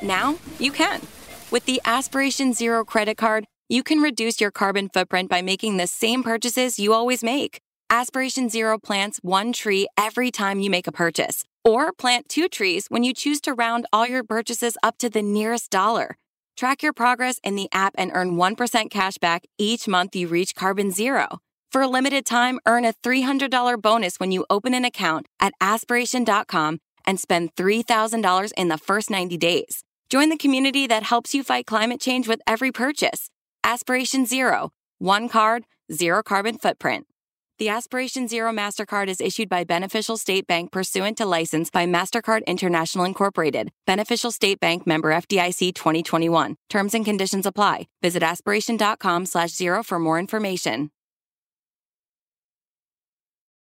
[0.00, 1.02] Now you can.
[1.50, 5.88] With the Aspiration Zero credit card, you can reduce your carbon footprint by making the
[5.88, 7.58] same purchases you always make.
[7.90, 12.86] Aspiration Zero plants one tree every time you make a purchase, or plant two trees
[12.88, 16.16] when you choose to round all your purchases up to the nearest dollar.
[16.56, 20.54] Track your progress in the app and earn 1% cash back each month you reach
[20.54, 21.40] carbon zero.
[21.70, 26.78] For a limited time, earn a $300 bonus when you open an account at aspiration.com
[27.06, 29.84] and spend $3,000 in the first 90 days.
[30.08, 33.28] Join the community that helps you fight climate change with every purchase.
[33.64, 37.06] Aspiration Zero, one card, zero carbon footprint.
[37.58, 42.46] The Aspiration Zero MasterCard is issued by Beneficial State Bank pursuant to license by MasterCard
[42.46, 43.70] International Incorporated.
[43.84, 46.56] Beneficial State Bank member FDIC 2021.
[46.70, 47.88] Terms and conditions apply.
[48.00, 50.90] Visit aspiration.com slash zero for more information.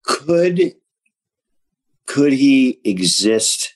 [0.07, 0.73] Could
[2.07, 3.75] could he exist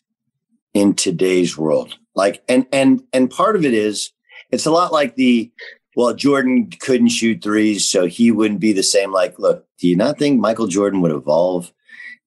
[0.73, 1.97] in today's world?
[2.15, 4.11] Like and and and part of it is
[4.51, 5.51] it's a lot like the
[5.95, 9.11] well, Jordan couldn't shoot threes, so he wouldn't be the same.
[9.11, 11.71] Like, look, do you not think Michael Jordan would evolve?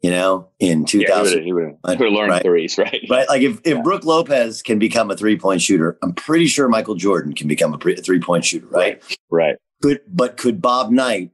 [0.02, 2.42] You know, in 2000, yeah, he would have learned right?
[2.42, 3.00] threes, right?
[3.08, 3.26] Right.
[3.26, 3.80] Like if, if yeah.
[3.80, 7.72] Brook Lopez can become a three point shooter, I'm pretty sure Michael Jordan can become
[7.72, 9.02] a three point shooter, right?
[9.30, 9.56] Right.
[9.82, 11.30] Could but could Bob Knight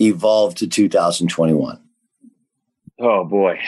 [0.00, 1.80] evolve to 2021?
[3.00, 3.58] Oh boy,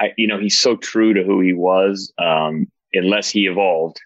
[0.00, 2.12] I, you know he's so true to who he was.
[2.18, 4.00] Um, unless he evolved,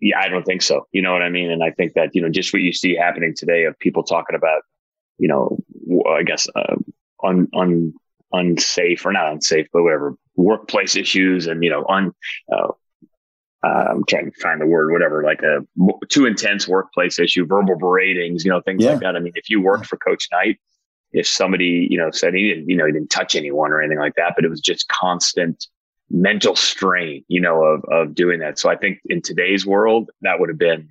[0.00, 0.86] yeah, I don't think so.
[0.92, 1.50] You know what I mean?
[1.50, 4.36] And I think that you know just what you see happening today of people talking
[4.36, 4.62] about,
[5.18, 5.58] you know,
[6.08, 6.76] I guess uh,
[7.22, 7.92] un, un
[8.32, 12.12] unsafe or not unsafe, but whatever workplace issues and you know un.
[12.50, 12.68] Uh,
[13.62, 15.60] uh, I'm trying to find the word, whatever, like a
[16.08, 18.92] too intense workplace issue, verbal beratings, you know, things yeah.
[18.92, 19.16] like that.
[19.16, 20.58] I mean, if you worked for Coach Knight,
[21.12, 23.98] if somebody, you know, said he didn't, you know, he didn't touch anyone or anything
[23.98, 25.66] like that, but it was just constant
[26.10, 28.58] mental strain, you know, of, of doing that.
[28.58, 30.88] So I think in today's world, that would have been,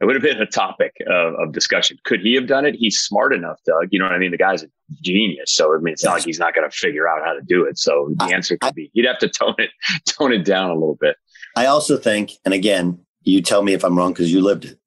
[0.00, 1.98] it would have been a topic of, of discussion.
[2.04, 2.74] Could he have done it?
[2.74, 3.88] He's smart enough, Doug.
[3.90, 4.30] You know what I mean?
[4.30, 4.68] The guy's a
[5.02, 5.52] genius.
[5.52, 6.08] So, I mean, it's yes.
[6.08, 7.78] not like he's not going to figure out how to do it.
[7.78, 9.70] So the I, answer could I, be, he'd have to tone it,
[10.06, 11.16] tone it down a little bit.
[11.60, 14.78] I also think, and again, you tell me if I'm wrong because you lived it.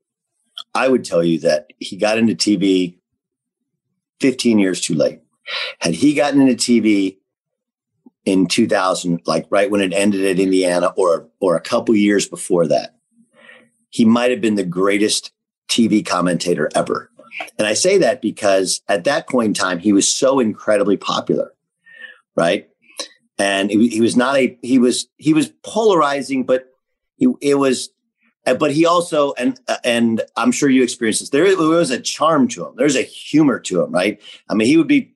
[0.74, 2.98] I would tell you that he got into TV
[4.22, 5.22] 15 years too late.
[5.82, 7.18] Had he gotten into TV
[8.26, 12.66] in 2000, like right when it ended at Indiana, or or a couple years before
[12.66, 12.96] that,
[13.92, 15.32] he might have been the greatest
[15.70, 17.12] TV commentator ever.
[17.60, 21.54] And I say that because at that point in time, he was so incredibly popular,
[22.36, 22.68] right?
[23.40, 26.68] And he, he was not a he was he was polarizing, but
[27.18, 27.90] he, it was
[28.46, 31.30] uh, but he also and uh, and I'm sure you experienced this.
[31.30, 32.74] There, was a charm to him.
[32.76, 34.22] There's a humor to him, right?
[34.50, 35.16] I mean, he would be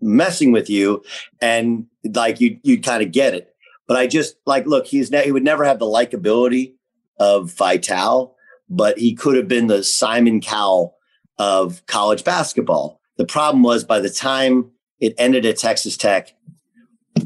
[0.00, 1.02] messing with you,
[1.40, 3.54] and like you you'd kind of get it.
[3.86, 6.74] But I just like look, he's ne- he would never have the likability
[7.18, 8.34] of Vitale,
[8.68, 10.96] but he could have been the Simon Cowell
[11.38, 13.00] of college basketball.
[13.16, 16.32] The problem was by the time it ended at Texas Tech,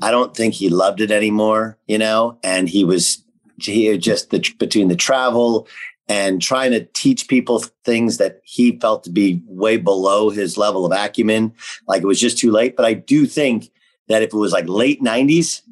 [0.03, 3.23] I don't think he loved it anymore, you know, and he was
[3.59, 5.67] he just the between the travel
[6.09, 10.87] and trying to teach people things that he felt to be way below his level
[10.87, 11.53] of acumen,
[11.89, 12.77] like it was just too late.
[12.77, 13.71] But I do think
[14.09, 15.63] that if it was like late 90s,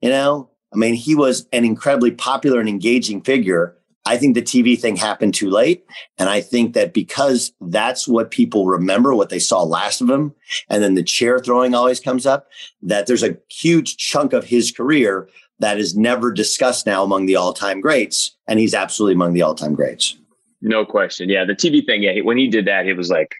[0.00, 3.76] you know, I mean, he was an incredibly popular and engaging figure.
[4.06, 5.84] I think the TV thing happened too late.
[6.18, 10.34] And I think that because that's what people remember, what they saw last of him,
[10.68, 12.48] and then the chair throwing always comes up,
[12.82, 15.28] that there's a huge chunk of his career
[15.60, 19.74] that is never discussed now among the all-time greats, and he's absolutely among the all-time
[19.74, 20.18] greats.
[20.60, 21.28] No question.
[21.28, 22.02] Yeah, the TV thing.
[22.02, 23.34] Yeah, when he did that, it was like,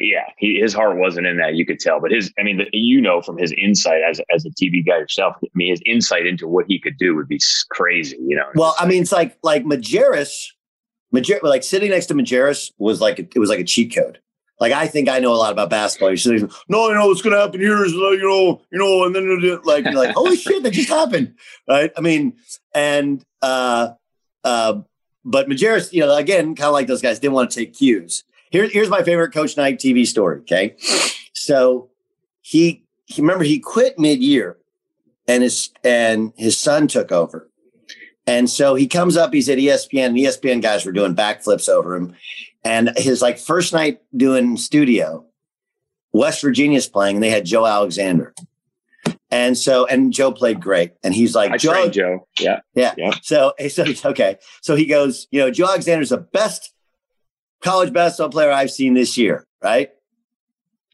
[0.00, 1.54] yeah, he, his heart wasn't in that.
[1.54, 4.44] You could tell, but his, I mean, the, you know, from his insight as as
[4.44, 7.40] a TV guy yourself, I mean, his insight into what he could do would be
[7.70, 8.18] crazy.
[8.20, 8.46] You know.
[8.54, 10.48] Well, I mean, it's like like Majerus,
[11.14, 14.20] Majer, like sitting next to Majerus was like it was like a cheat code.
[14.60, 16.10] Like I think I know a lot about basketball.
[16.10, 18.78] You're sitting, no, you know what's going to happen here is, uh, you know, you
[18.78, 21.34] know, and then like, you're like, holy shit, that just happened,
[21.66, 21.90] right?
[21.96, 22.34] I mean,
[22.74, 23.92] and uh,
[24.44, 24.80] uh,
[25.24, 28.24] but Majerus, you know, again, kind of like those guys, didn't want to take cues.
[28.50, 30.40] Here, here's my favorite Coach Knight TV story.
[30.40, 30.76] Okay,
[31.32, 31.90] so
[32.42, 34.58] he, he remember he quit mid year,
[35.26, 37.48] and his and his son took over.
[38.26, 41.96] And so he comes up, he's at ESPN, and ESPN guys were doing backflips over
[41.96, 42.14] him.
[42.62, 45.24] And his like first night doing studio,
[46.12, 48.34] West Virginia's playing, and they had Joe Alexander.
[49.30, 50.92] And so, and Joe played great.
[51.02, 52.26] And he's like, I Joe, Joe.
[52.38, 52.60] Yeah.
[52.74, 52.94] Yeah.
[52.96, 53.14] yeah.
[53.22, 54.36] So, so he's okay.
[54.60, 56.74] So he goes, you know, Joe Alexander's the best
[57.62, 59.46] college basketball player I've seen this year.
[59.62, 59.90] Right.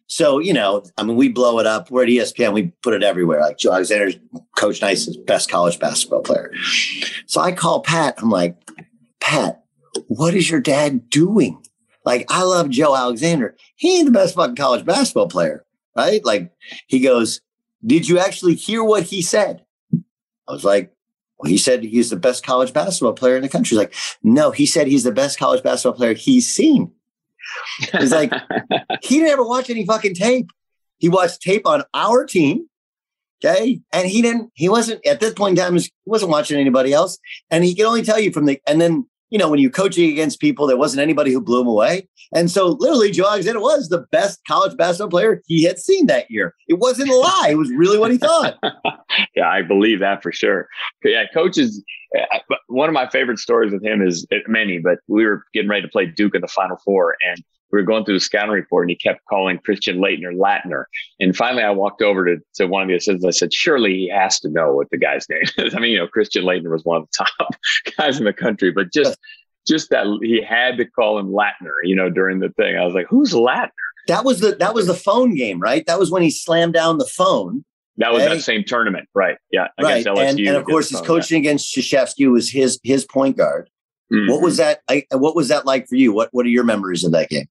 [0.08, 1.90] So, you know, I mean, we blow it up.
[1.90, 2.52] We're at ESPN.
[2.52, 3.40] We put it everywhere.
[3.40, 4.16] Like Joe Alexander's
[4.56, 6.52] Coach Knight's best college basketball player.
[7.26, 8.14] So I call Pat.
[8.18, 8.56] I'm like,
[9.20, 9.64] Pat,
[10.06, 11.60] what is your dad doing?
[12.04, 13.56] Like, I love Joe Alexander.
[13.74, 15.64] He ain't the best fucking college basketball player,
[15.96, 16.24] right?
[16.24, 16.52] Like,
[16.86, 17.40] he goes,
[17.84, 19.64] Did you actually hear what he said?
[20.48, 20.92] I was like,
[21.38, 23.76] well, he said he's the best college basketball player in the country.
[23.76, 26.92] He's like, no, he said he's the best college basketball player he's seen.
[27.98, 28.32] He's like,
[29.02, 30.50] he didn't ever watch any fucking tape.
[30.98, 32.68] He watched tape on our team.
[33.44, 33.80] Okay.
[33.92, 37.18] And he didn't, he wasn't at this point in time, he wasn't watching anybody else.
[37.50, 40.10] And he could only tell you from the, and then you know, when you're coaching
[40.10, 42.08] against people, there wasn't anybody who blew him away.
[42.34, 46.30] And so literally Joe Alexander was the best college basketball player he had seen that
[46.30, 46.54] year.
[46.68, 47.48] It wasn't a lie.
[47.50, 48.56] It was really what he thought.
[49.36, 50.68] yeah, I believe that for sure.
[51.04, 51.82] Yeah, coaches,
[52.18, 55.70] uh, one of my favorite stories with him is uh, many, but we were getting
[55.70, 57.16] ready to play Duke in the Final Four.
[57.28, 60.84] And we were going through the scouting report and he kept calling Christian Laettner Latner.
[61.20, 63.24] And finally I walked over to, to one of the assistants.
[63.24, 65.74] I said, surely he has to know what the guy's name is.
[65.76, 67.56] I mean, you know, Christian Laettner was one of the top
[67.98, 69.18] guys in the country, but just,
[69.66, 72.76] just that he had to call him Latner, you know, during the thing.
[72.76, 73.70] I was like, who's Latner?
[74.06, 75.84] That was the, that was the phone game, right?
[75.86, 77.64] That was when he slammed down the phone.
[77.98, 79.38] That was that same tournament, right?
[79.50, 80.06] Yeah, right.
[80.06, 83.70] And, and, of course, his coaching against Krzyzewski was his his point guard.
[84.12, 84.30] Mm-hmm.
[84.30, 84.80] What was that?
[84.88, 86.12] I, what was that like for you?
[86.12, 87.46] What What are your memories of that game?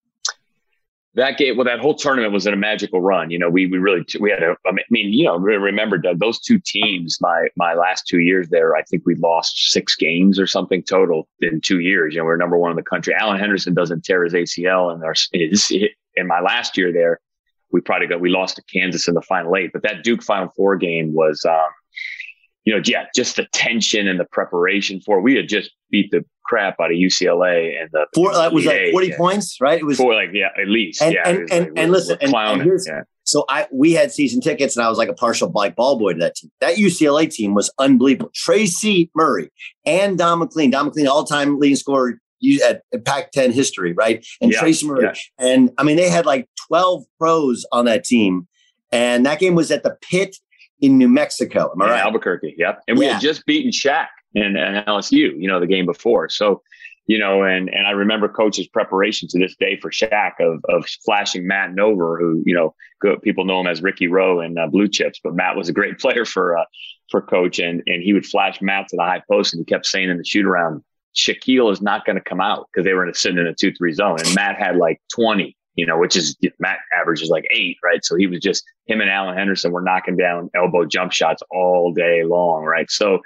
[1.15, 3.31] That game, well, that whole tournament was in a magical run.
[3.31, 4.55] You know, we we really we had a.
[4.65, 7.19] I mean, you know, remember Doug, those two teams.
[7.21, 11.27] My my last two years there, I think we lost six games or something total
[11.39, 12.13] in two years.
[12.13, 13.13] You know, we are number one in the country.
[13.17, 17.21] Alan Henderson doesn't tear his ACL, and our is in my last year there,
[17.71, 19.71] we probably got we lost to Kansas in the final eight.
[19.71, 21.45] But that Duke Final Four game was.
[21.45, 21.69] Um,
[22.65, 25.19] you know, yeah, just the tension and the preparation for.
[25.19, 25.21] It.
[25.21, 28.91] We had just beat the crap out of UCLA and the four that was like
[28.91, 29.17] forty yeah.
[29.17, 29.79] points, right?
[29.79, 31.01] It was four, like yeah, at least.
[31.01, 33.01] And yeah, and, and, like, and listen, and, and, here's, yeah.
[33.23, 36.13] so I we had season tickets, and I was like a partial black ball boy
[36.13, 36.51] to that team.
[36.59, 38.31] That UCLA team was unbelievable.
[38.33, 39.51] Tracy Murray
[39.85, 42.19] and Don MacLean, Don MacLean, all time leading scorer
[42.63, 44.25] at, at Pac-10 history, right?
[44.41, 48.47] And yeah, Tracy Murray, and I mean they had like twelve pros on that team,
[48.91, 50.35] and that game was at the pit
[50.81, 51.71] in New Mexico.
[51.73, 52.01] Am I right?
[52.01, 52.55] Albuquerque.
[52.57, 52.83] Yep.
[52.87, 53.13] And we yeah.
[53.13, 56.29] had just beaten Shaq and, and LSU, you know, the game before.
[56.29, 56.61] So,
[57.07, 60.85] you know, and and I remember coach's preparation to this day for Shaq of of
[61.05, 62.73] flashing Matt Nover, who you know
[63.21, 65.99] people know him as Ricky Roe and uh, Blue Chips, but Matt was a great
[65.99, 66.65] player for uh,
[67.11, 69.85] for coach, and and he would flash Matt to the high post, and he kept
[69.85, 70.83] saying in the shoot around,
[71.15, 73.53] Shaquille is not going to come out because they were in a, sitting in a
[73.53, 77.45] two three zone, and Matt had like twenty you know, which is Matt averages like
[77.51, 78.03] eight, right?
[78.03, 81.91] So he was just him and Alan Henderson were knocking down elbow jump shots all
[81.93, 82.89] day long, right?
[82.89, 83.19] So,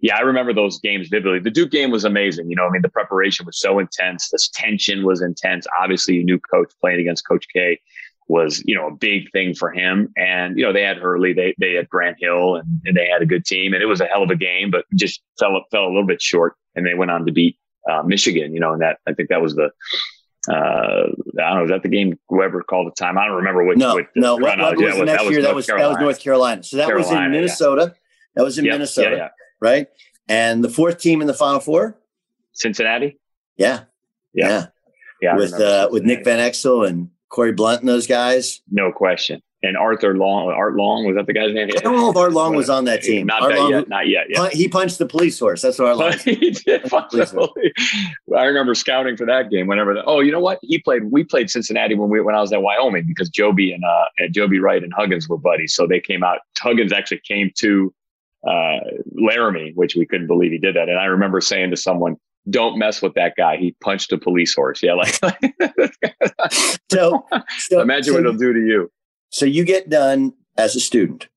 [0.00, 1.40] yeah, I remember those games vividly.
[1.40, 2.48] The Duke game was amazing.
[2.48, 5.66] You know, I mean, the preparation was so intense, this tension was intense.
[5.80, 7.80] Obviously, you knew coach playing against Coach K
[8.28, 11.54] was you know a big thing for him and you know they had Hurley they
[11.58, 14.06] they had Grant Hill and, and, they had a good team and it was a
[14.06, 17.12] hell of a game but just fell fell a little bit short and they went
[17.12, 17.56] on to beat
[17.88, 19.70] uh, Michigan you know and that I think that was the
[20.48, 21.64] uh, I don't know.
[21.64, 23.18] Is that the game whoever called the time?
[23.18, 23.78] I don't remember which.
[23.78, 24.36] No, which, no.
[24.36, 25.42] What, what was the next year?
[25.42, 26.62] That was that was North Carolina.
[26.62, 27.82] So that Carolina, was in Minnesota.
[27.82, 28.00] Yeah.
[28.34, 29.28] That was in yep, Minnesota, yeah, yeah.
[29.60, 29.88] right?
[30.28, 31.98] And the fourth team in the Final Four,
[32.52, 33.18] Cincinnati.
[33.56, 33.84] Yeah,
[34.34, 34.66] yeah,
[35.22, 35.36] yeah.
[35.36, 38.60] with uh, with Nick Van Exel and Corie Blount and those guys.
[38.70, 41.68] No question and Arthur Long, Art Long, was that the guy's name?
[41.76, 43.26] I don't know if Art Long was on that team.
[43.26, 43.88] Not Art Long, yet.
[43.88, 44.26] Not yet.
[44.28, 44.48] Yeah.
[44.50, 45.62] He punched the police horse.
[45.62, 46.12] That's what Art Long.
[46.18, 49.66] he did I remember scouting for that game.
[49.66, 50.58] Whenever, the, oh, you know what?
[50.62, 51.10] He played.
[51.10, 54.34] We played Cincinnati when we when I was at Wyoming because Joby and uh and
[54.34, 55.74] Joby Wright and Huggins were buddies.
[55.74, 56.38] So they came out.
[56.58, 57.94] Huggins actually came to
[58.46, 58.78] uh
[59.12, 60.88] Laramie, which we couldn't believe he did that.
[60.88, 62.16] And I remember saying to someone,
[62.48, 63.56] don't mess with that guy.
[63.56, 64.82] He punched a police horse.
[64.82, 65.18] Yeah, like
[66.90, 67.26] so,
[67.58, 68.90] so imagine so, what he'll do to you.
[69.30, 71.28] So you get done as a student,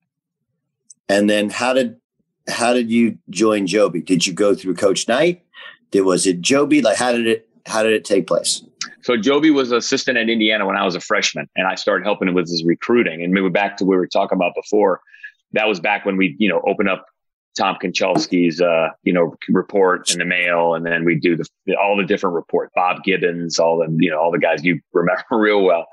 [1.08, 2.00] and then how did
[2.48, 4.02] how did you join Joby?
[4.02, 5.44] Did you go through Coach Knight?
[5.92, 6.82] Did was it Joby?
[6.82, 8.64] Like how did it how did it take place?
[9.02, 12.28] So Joby was assistant at Indiana when I was a freshman, and I started helping
[12.28, 13.24] him with his recruiting.
[13.24, 15.02] And we maybe back to what we were talking about before.
[15.54, 17.06] That was back when we, you know, open up
[17.58, 21.46] Tom Konchalski's, uh, you know, report in the mail, and then we do the
[21.82, 22.72] all the different reports.
[22.76, 25.88] Bob Gibbons, all the you know, all the guys you remember real well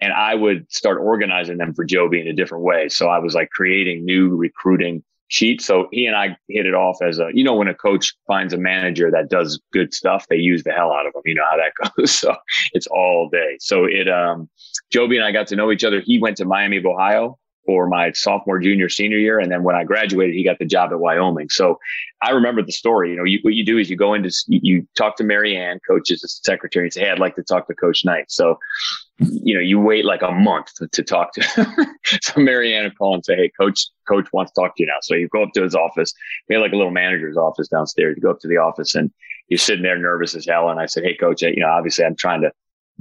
[0.00, 2.88] and I would start organizing them for Joby in a different way.
[2.88, 5.64] So I was like creating new recruiting sheets.
[5.64, 8.52] So he and I hit it off as a, you know, when a coach finds
[8.52, 11.22] a manager that does good stuff, they use the hell out of them.
[11.24, 12.10] You know how that goes.
[12.10, 12.34] So
[12.72, 13.56] it's all day.
[13.60, 14.48] So it, um,
[14.90, 16.00] Joby and I got to know each other.
[16.00, 17.38] He went to Miami of Ohio
[17.70, 19.38] for my sophomore, junior, senior year.
[19.38, 21.48] And then when I graduated, he got the job at Wyoming.
[21.50, 21.78] So
[22.20, 23.10] I remember the story.
[23.12, 25.78] You know, you, what you do is you go into, you, talk to Mary Ann,
[25.88, 28.24] coach's secretary, and say, Hey, I'd like to talk to Coach Knight.
[28.28, 28.58] So,
[29.18, 31.42] you know, you wait like a month to, to talk to.
[31.42, 31.66] Him.
[32.22, 34.88] So Mary Ann would call and say, Hey, coach, coach wants to talk to you
[34.88, 34.98] now.
[35.00, 36.12] So you go up to his office.
[36.48, 38.16] We had like a little manager's office downstairs.
[38.16, 39.12] You go up to the office and
[39.46, 40.70] you're sitting there nervous as hell.
[40.70, 42.50] And I said, Hey, coach, you know, obviously I'm trying to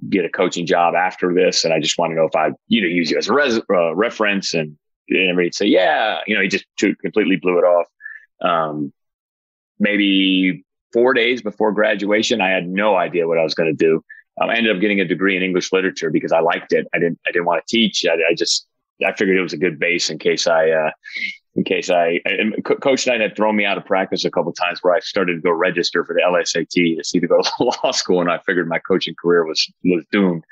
[0.09, 1.65] get a coaching job after this.
[1.65, 3.61] And I just want to know if I, you know, use you as a res-
[3.71, 4.53] uh, reference.
[4.53, 4.77] And,
[5.09, 7.87] and he'd say, yeah, you know, he just completely blew it off.
[8.41, 8.93] Um,
[9.79, 14.03] maybe four days before graduation, I had no idea what I was going to do.
[14.41, 16.87] Um, I ended up getting a degree in English literature because I liked it.
[16.93, 18.05] I didn't, I didn't want to teach.
[18.05, 18.67] I, I just,
[19.05, 20.91] I figured it was a good base in case I, uh,
[21.55, 22.19] in case I,
[22.63, 25.41] Coach Knight had thrown me out of practice a couple times where I started to
[25.41, 27.51] go register for the LSAT to see to go to
[27.83, 30.43] law school, and I figured my coaching career was was doomed.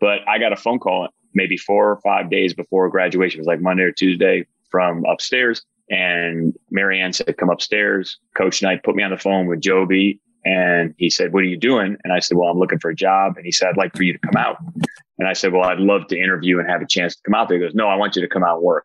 [0.00, 3.38] But I got a phone call maybe four or five days before graduation.
[3.38, 8.82] It was like Monday or Tuesday from upstairs, and Marianne said, "Come upstairs." Coach Knight
[8.82, 12.12] put me on the phone with Joby, and he said, "What are you doing?" And
[12.12, 14.12] I said, "Well, I'm looking for a job." And he said, "I'd like for you
[14.12, 14.58] to come out."
[15.18, 17.48] And I said, "Well, I'd love to interview and have a chance to come out
[17.48, 18.84] there." He goes, "No, I want you to come out and work."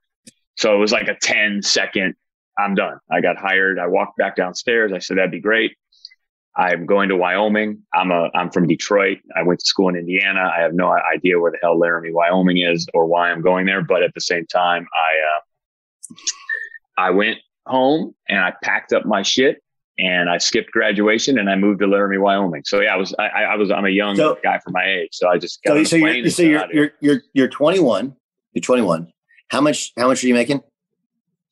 [0.59, 2.15] So it was like a 10 second,
[2.57, 2.99] I'm done.
[3.09, 3.79] I got hired.
[3.79, 4.91] I walked back downstairs.
[4.91, 5.77] I said, that'd be great.
[6.53, 7.83] I'm going to Wyoming.
[7.93, 9.19] I'm a, I'm from Detroit.
[9.33, 10.51] I went to school in Indiana.
[10.53, 13.81] I have no idea where the hell Laramie, Wyoming is or why I'm going there.
[13.81, 16.15] But at the same time, I, uh,
[16.97, 19.63] I went home and I packed up my shit
[19.97, 22.63] and I skipped graduation and I moved to Laramie, Wyoming.
[22.65, 25.11] So yeah, I was, I, I was, I'm a young so, guy for my age.
[25.13, 28.13] So I just got so, so you're, so you're, you're, you're, you're 21,
[28.51, 29.09] you're 21
[29.49, 29.91] how much?
[29.97, 30.61] How much are you making?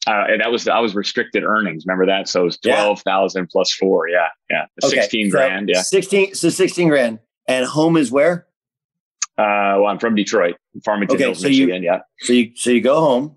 [0.06, 1.86] Uh, that was I was restricted earnings.
[1.86, 2.30] Remember that?
[2.30, 3.50] So it was twelve thousand yeah.
[3.52, 4.08] plus four.
[4.08, 4.96] Yeah, yeah, okay.
[4.96, 5.70] sixteen so grand.
[5.70, 6.34] Yeah, sixteen.
[6.34, 7.20] So sixteen grand.
[7.50, 8.48] And home is where?
[9.38, 11.84] Uh, well, I'm from Detroit, Farmington okay, Hills, so Michigan.
[11.84, 12.00] You, yeah.
[12.20, 13.36] So you so you go home.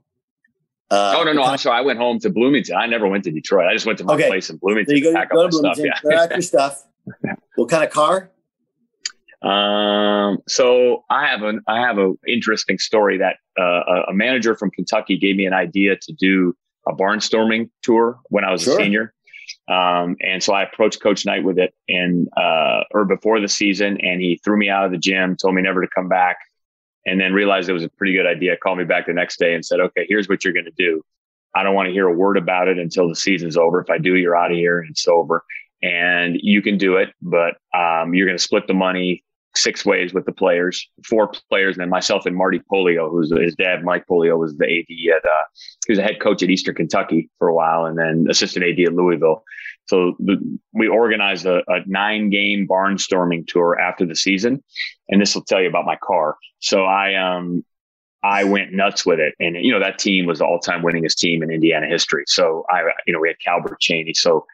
[0.91, 1.43] Uh, oh no no!
[1.43, 1.59] I'm.
[1.69, 2.77] I went home to Bloomington.
[2.77, 3.67] I never went to Detroit.
[3.67, 4.29] I just went to my okay.
[4.29, 4.95] place in Bloomington.
[4.95, 6.03] So you go, to pack go up to Bloomington, stuff.
[6.05, 6.29] Yeah.
[6.31, 6.85] your stuff.
[7.57, 8.31] what kind of car?
[9.43, 14.71] Um, so I have an I have an interesting story that uh, a manager from
[14.71, 16.55] Kentucky gave me an idea to do
[16.87, 18.79] a barnstorming tour when I was sure.
[18.79, 19.15] a senior.
[19.67, 23.99] Um, and so I approached Coach Knight with it and uh, or before the season,
[24.01, 26.37] and he threw me out of the gym, told me never to come back,
[27.07, 28.57] and then realized it was a pretty good idea.
[28.57, 31.03] Called me back the next day and said, "Okay, here's what you're going to do.
[31.55, 33.81] I don't want to hear a word about it until the season's over.
[33.81, 35.45] If I do, you're out of here and it's over."
[35.83, 39.25] and you can do it, but um, you're going to split the money
[39.63, 43.55] six ways with the players, four players, and then myself and Marty Pollio, who's his
[43.55, 45.45] dad, Mike Pollio, was the AD at, uh,
[45.87, 48.79] he was a head coach at Eastern Kentucky for a while and then assistant AD
[48.81, 49.45] at Louisville.
[49.87, 50.37] So the,
[50.73, 54.63] we organized a, a nine game barnstorming tour after the season.
[55.09, 56.37] And this will tell you about my car.
[56.61, 57.65] So I, um,
[58.23, 59.35] I went nuts with it.
[59.41, 62.25] And, you know, that team was the all time winningest team in Indiana history.
[62.27, 64.15] So I, you know, we had Calbert Cheaney.
[64.15, 64.47] So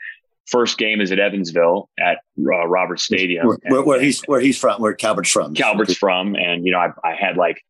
[0.46, 3.46] first game is at Evansville at uh, Robert Stadium.
[3.46, 5.54] Where, where, where he's, where he's from, where Calbert's from.
[5.54, 6.34] Calbert's from.
[6.34, 7.62] And, you know, I, I had like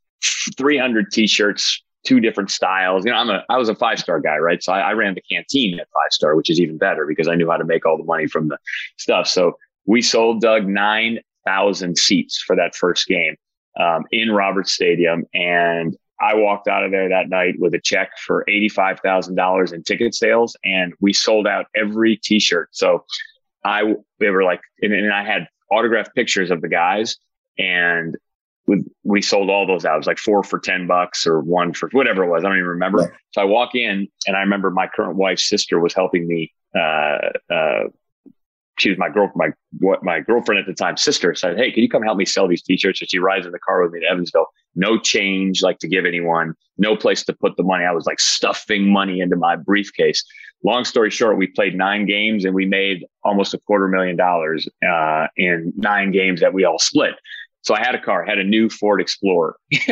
[0.56, 3.04] 300 t-shirts, two different styles.
[3.04, 4.62] You know, I'm a, I was a five star guy, right?
[4.62, 7.34] So I, I ran the canteen at five star, which is even better because I
[7.34, 8.58] knew how to make all the money from the
[8.96, 9.26] stuff.
[9.26, 13.36] So we sold Doug 9,000 seats for that first game
[13.78, 15.24] um, in Roberts Stadium.
[15.34, 20.14] And I walked out of there that night with a check for $85,000 in ticket
[20.14, 22.70] sales and we sold out every t-shirt.
[22.72, 23.04] So
[23.64, 27.16] I, they were like, and, and I had autographed pictures of the guys
[27.58, 28.16] and
[28.66, 29.94] we, we sold all those out.
[29.94, 32.44] It was like four for 10 bucks or one for whatever it was.
[32.44, 32.98] I don't even remember.
[32.98, 33.10] Right.
[33.32, 37.18] So I walk in and I remember my current wife's sister was helping me, uh,
[37.52, 37.84] uh,
[38.78, 41.82] she was my girl, my what my girlfriend at the time, sister said, Hey, can
[41.82, 43.00] you come help me sell these t-shirts?
[43.00, 44.46] And she rides in the car with me to Evansville.
[44.74, 47.84] No change like to give anyone, no place to put the money.
[47.84, 50.22] I was like stuffing money into my briefcase.
[50.64, 54.68] Long story short, we played nine games and we made almost a quarter million dollars
[54.86, 57.14] uh, in nine games that we all split.
[57.66, 59.56] So I had a car, I had a new Ford Explorer.
[59.72, 59.90] paid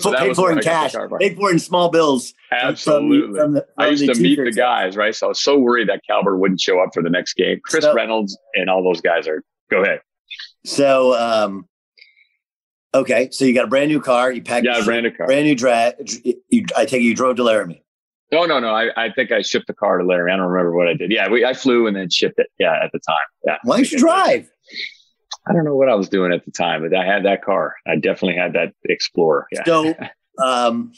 [0.00, 2.32] for, so paid for in cash, paid for in small bills.
[2.52, 3.36] Absolutely.
[3.36, 5.12] From, from the, from I used to meet the guys, right?
[5.12, 7.60] So I was so worried that Calbert wouldn't show up for the next game.
[7.64, 9.42] Chris so, Reynolds and all those guys are.
[9.68, 10.00] Go ahead.
[10.64, 11.66] So, um,
[12.94, 14.30] okay, so you got a brand new car.
[14.30, 14.64] You packed.
[14.64, 15.26] Yeah, brand new car.
[15.26, 16.34] Brand new.
[16.50, 17.82] You, I take it you drove to Laramie.
[18.30, 18.68] No, no, no.
[18.68, 20.32] I, I think I shipped the car to Laramie.
[20.32, 21.10] I don't remember what I did.
[21.10, 22.46] Yeah, we, I flew and then shipped it.
[22.60, 23.16] Yeah, at the time.
[23.44, 23.58] Yeah.
[23.64, 24.48] Why don't you drive?
[25.46, 27.76] I don't know what I was doing at the time, but I had that car.
[27.86, 29.46] I definitely had that Explorer.
[29.52, 29.64] Yeah.
[29.64, 29.94] So,
[30.42, 30.92] um,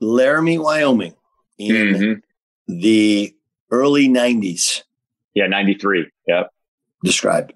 [0.00, 1.14] Laramie, Wyoming,
[1.58, 2.74] in mm-hmm.
[2.78, 3.34] the
[3.70, 4.82] early '90s.
[5.34, 6.10] Yeah, '93.
[6.26, 6.50] Yep.
[7.04, 7.52] Described.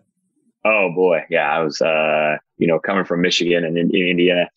[0.64, 1.50] Oh boy, yeah.
[1.50, 4.48] I was, uh, you know, coming from Michigan and in, in Indiana.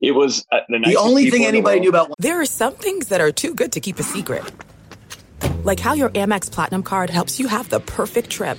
[0.00, 2.12] It was uh, the, the only thing anybody knew about.
[2.18, 4.44] There are some things that are too good to keep a secret,
[5.64, 8.58] like how your Amex Platinum card helps you have the perfect trip.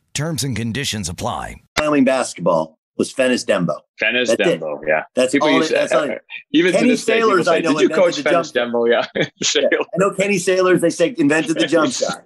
[0.13, 1.55] Terms and conditions apply.
[1.79, 3.79] Wyoming basketball was Fennis Dembo.
[4.01, 4.89] Fennis that's Dembo, it.
[4.89, 5.03] yeah.
[5.15, 5.57] That's people all.
[5.57, 6.09] Used, that's all
[6.51, 7.73] even Kenny Sailors, say, I know.
[7.73, 8.89] Did you coach Fennis Dembo?
[8.89, 9.05] Yeah.
[9.55, 9.67] yeah.
[9.73, 10.81] I know Kenny Sailors.
[10.81, 12.25] They say invented the jump shot,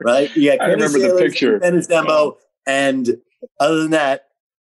[0.00, 0.34] right?
[0.36, 0.54] Yeah.
[0.54, 1.60] I Kenny remember Sailors, the picture.
[1.60, 3.16] Fennis Dembo, and
[3.60, 4.28] other than that,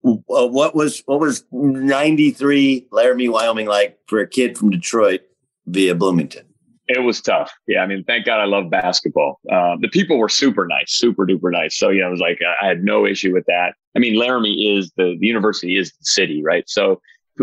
[0.06, 5.22] uh, what was what was ninety three Laramie, Wyoming like for a kid from Detroit
[5.66, 6.46] via Bloomington?
[6.88, 7.52] It was tough.
[7.68, 7.80] Yeah.
[7.80, 9.40] I mean, thank God I love basketball.
[9.50, 11.78] Uh, the people were super nice, super duper nice.
[11.78, 13.76] So, yeah, I was like, I had no issue with that.
[13.96, 16.68] I mean, Laramie is the, the university is the city, right?
[16.68, 17.00] So,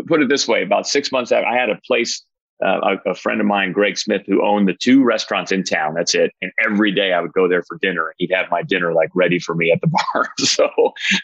[0.06, 2.24] put it this way about six months after, I had a place,
[2.64, 5.94] uh, a, a, friend of mine, Greg Smith, who owned the two restaurants in town.
[5.94, 6.32] That's it.
[6.42, 9.10] And every day I would go there for dinner and he'd have my dinner like
[9.14, 10.28] ready for me at the bar.
[10.38, 10.68] so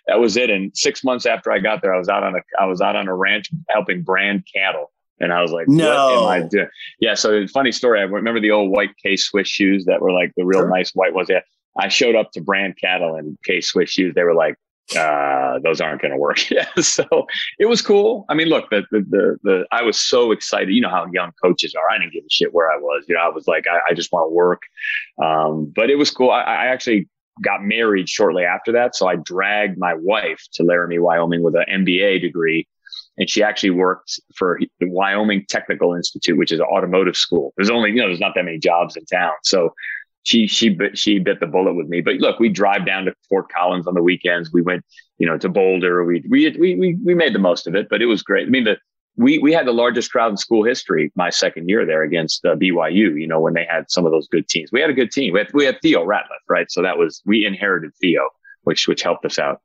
[0.06, 0.50] that was it.
[0.50, 2.96] And six months after I got there, I was out on a, I was out
[2.96, 4.90] on a ranch helping brand cattle.
[5.20, 6.22] And I was like, no.
[6.22, 6.68] what am I doing?
[7.00, 7.14] Yeah.
[7.14, 8.00] So funny story.
[8.00, 10.70] I remember the old white K Swiss shoes that were like the real sure.
[10.70, 11.28] nice white ones.
[11.30, 11.40] Yeah.
[11.78, 14.14] I showed up to brand cattle and K Swiss shoes.
[14.14, 14.56] They were like,
[14.96, 16.50] uh, those aren't going to work.
[16.50, 16.68] yeah.
[16.76, 17.26] So
[17.58, 18.24] it was cool.
[18.28, 20.72] I mean, look, the, the, the, the, I was so excited.
[20.72, 21.90] You know how young coaches are.
[21.90, 23.04] I didn't give a shit where I was.
[23.08, 24.62] You know, I was like, I, I just want to work.
[25.22, 26.30] Um, but it was cool.
[26.30, 27.08] I, I actually
[27.42, 28.94] got married shortly after that.
[28.96, 32.68] So I dragged my wife to Laramie, Wyoming with an MBA degree
[33.18, 37.52] and she actually worked for the Wyoming Technical Institute, which is an automotive school.
[37.56, 39.74] There's only you know there's not that many jobs in town, so
[40.22, 42.00] she she bit, she bit the bullet with me.
[42.00, 44.52] But look, we drive down to Fort Collins on the weekends.
[44.52, 44.84] We went
[45.18, 46.04] you know to Boulder.
[46.04, 48.46] We we we we made the most of it, but it was great.
[48.46, 48.76] I mean the.
[49.18, 52.54] We, we had the largest crowd in school history my second year there against uh,
[52.54, 54.70] BYU, you know, when they had some of those good teams.
[54.70, 55.32] We had a good team.
[55.32, 56.70] We had, we had Theo Ratliff, right?
[56.70, 58.28] So that was, we inherited Theo,
[58.64, 59.62] which, which helped us out.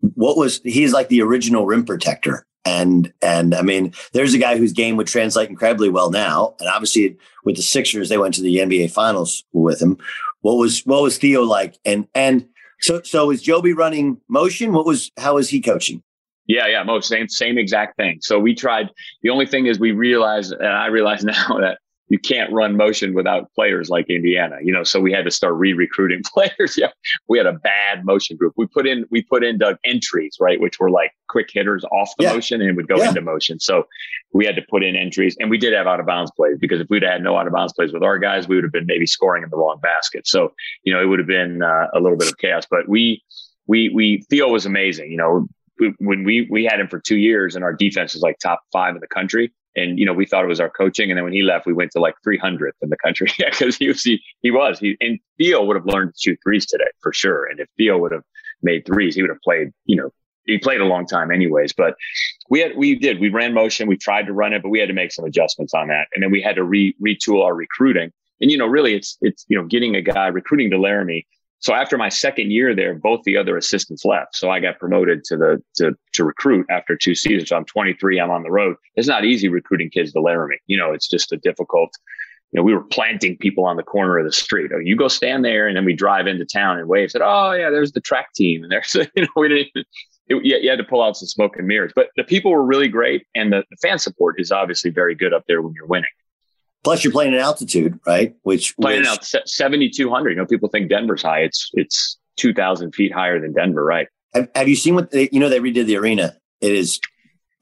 [0.00, 4.56] What was, he's like the original rim protector and and I mean, there's a guy
[4.56, 6.54] whose game would translate incredibly well now.
[6.60, 9.98] And obviously, with the Sixers, they went to the NBA Finals with him.
[10.40, 11.78] What was what was Theo like?
[11.84, 12.48] And and
[12.80, 14.72] so so is Joby running motion?
[14.72, 16.02] What was how was he coaching?
[16.46, 18.18] Yeah, yeah, most same same exact thing.
[18.22, 18.90] So we tried.
[19.22, 21.78] The only thing is we realized, and I realize now that
[22.08, 24.82] you can't run motion without players like Indiana, you know.
[24.82, 26.76] So we had to start re-recruiting players.
[26.76, 26.90] yeah,
[27.28, 28.54] we had a bad motion group.
[28.56, 32.10] We put in we put in Doug entries, right, which were like quick hitters off
[32.18, 32.32] the yeah.
[32.32, 33.08] motion and would go yeah.
[33.08, 33.60] into motion.
[33.60, 33.84] So
[34.32, 36.80] we had to put in entries, and we did have out of bounds plays because
[36.80, 38.86] if we'd had no out of bounds plays with our guys, we would have been
[38.86, 40.26] maybe scoring in the wrong basket.
[40.26, 40.52] So
[40.84, 42.66] you know, it would have been uh, a little bit of chaos.
[42.70, 43.22] But we
[43.66, 45.10] we we Theo was amazing.
[45.10, 45.48] You know,
[45.98, 48.94] when we we had him for two years, and our defense was like top five
[48.94, 51.32] in the country and you know we thought it was our coaching and then when
[51.32, 54.20] he left we went to like 300th in the country yeah because he was he,
[54.42, 57.60] he was he and theo would have learned to shoot threes today for sure and
[57.60, 58.24] if theo would have
[58.62, 60.10] made threes he would have played you know
[60.44, 61.94] he played a long time anyways but
[62.50, 64.88] we had we did we ran motion we tried to run it but we had
[64.88, 68.10] to make some adjustments on that and then we had to re retool our recruiting
[68.40, 71.26] and you know really it's it's you know getting a guy recruiting to laramie
[71.60, 74.36] so after my second year there, both the other assistants left.
[74.36, 77.48] So I got promoted to the to to recruit after two seasons.
[77.48, 78.20] So I'm 23.
[78.20, 78.76] I'm on the road.
[78.94, 80.58] It's not easy recruiting kids to Laramie.
[80.66, 81.90] You know, it's just a difficult.
[82.52, 84.70] You know, we were planting people on the corner of the street.
[84.74, 87.10] Oh, you go stand there, and then we drive into town and wave.
[87.10, 89.68] Said, "Oh yeah, there's the track team," and there's you know we didn't.
[89.74, 89.84] Even,
[90.28, 92.88] it, you had to pull out some smoke and mirrors, but the people were really
[92.88, 96.08] great, and the, the fan support is obviously very good up there when you're winning.
[96.88, 98.34] Plus, you're playing at altitude, right?
[98.44, 100.30] Which playing which, out seventy two hundred.
[100.30, 101.40] You know, people think Denver's high.
[101.40, 104.08] It's it's two thousand feet higher than Denver, right?
[104.32, 105.50] Have, have you seen what they, you know?
[105.50, 106.34] They redid the arena.
[106.62, 106.98] It is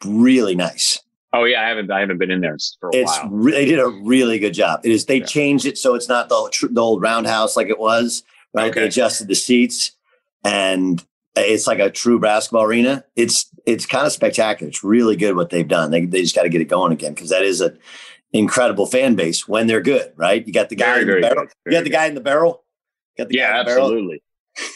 [0.05, 1.01] really nice.
[1.33, 3.29] Oh yeah, I haven't I haven't been in there for a it's while.
[3.31, 4.83] Re- they did a really good job.
[4.85, 5.27] It is they yeah.
[5.27, 8.23] changed it so it's not the, the old roundhouse like it was.
[8.55, 8.83] Right, okay.
[8.83, 9.91] they adjusted the seats,
[10.45, 11.05] and
[11.35, 13.05] it's like a true basketball arena.
[13.17, 14.69] It's it's kind of spectacular.
[14.69, 15.91] It's really good what they've done.
[15.91, 17.75] They they just got to get it going again because that is a
[18.33, 20.47] incredible fan base when they're good, right?
[20.47, 21.47] You got the guy very, in the barrel.
[21.65, 22.65] You got the guy in the barrel.
[23.17, 24.23] got the yeah, absolutely.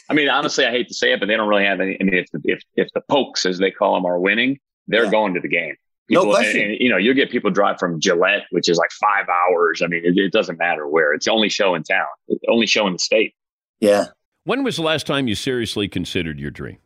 [0.08, 1.96] I mean, honestly, I hate to say it, but they don't really have any.
[2.00, 5.10] I mean, if if if the pokes, as they call them, are winning, they're yeah.
[5.10, 5.74] going to the game.
[6.08, 6.60] People, no question.
[6.60, 9.80] And, and, you know, you get people drive from Gillette, which is like five hours.
[9.80, 11.14] I mean, it, it doesn't matter where.
[11.14, 12.06] It's the only show in town.
[12.28, 13.34] It's the only show in the state.
[13.78, 14.06] Yeah.
[14.44, 16.78] When was the last time you seriously considered your dream?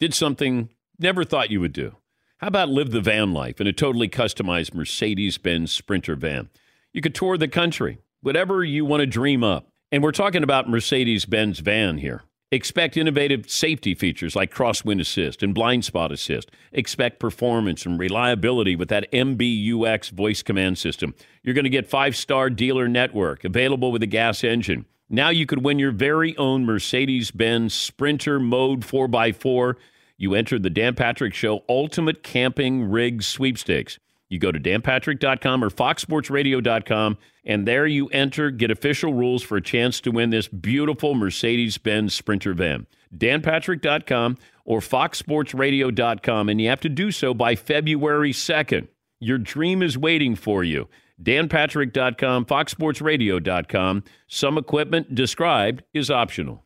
[0.00, 1.96] Did something never thought you would do?
[2.44, 6.50] How about live the van life in a totally customized Mercedes Benz Sprinter van?
[6.92, 9.68] You could tour the country, whatever you want to dream up.
[9.90, 12.24] And we're talking about Mercedes Benz van here.
[12.52, 16.50] Expect innovative safety features like crosswind assist and blind spot assist.
[16.70, 21.14] Expect performance and reliability with that MBUX voice command system.
[21.42, 24.84] You're going to get five star dealer network available with a gas engine.
[25.08, 29.76] Now you could win your very own Mercedes Benz Sprinter Mode 4x4.
[30.16, 33.98] You entered the Dan Patrick Show Ultimate Camping Rig Sweepstakes.
[34.28, 39.62] You go to danpatrick.com or foxsportsradio.com, and there you enter, get official rules for a
[39.62, 42.86] chance to win this beautiful Mercedes Benz Sprinter van.
[43.16, 48.88] danpatrick.com or foxsportsradio.com, and you have to do so by February 2nd.
[49.20, 50.88] Your dream is waiting for you.
[51.22, 54.04] danpatrick.com, foxsportsradio.com.
[54.26, 56.64] Some equipment described is optional.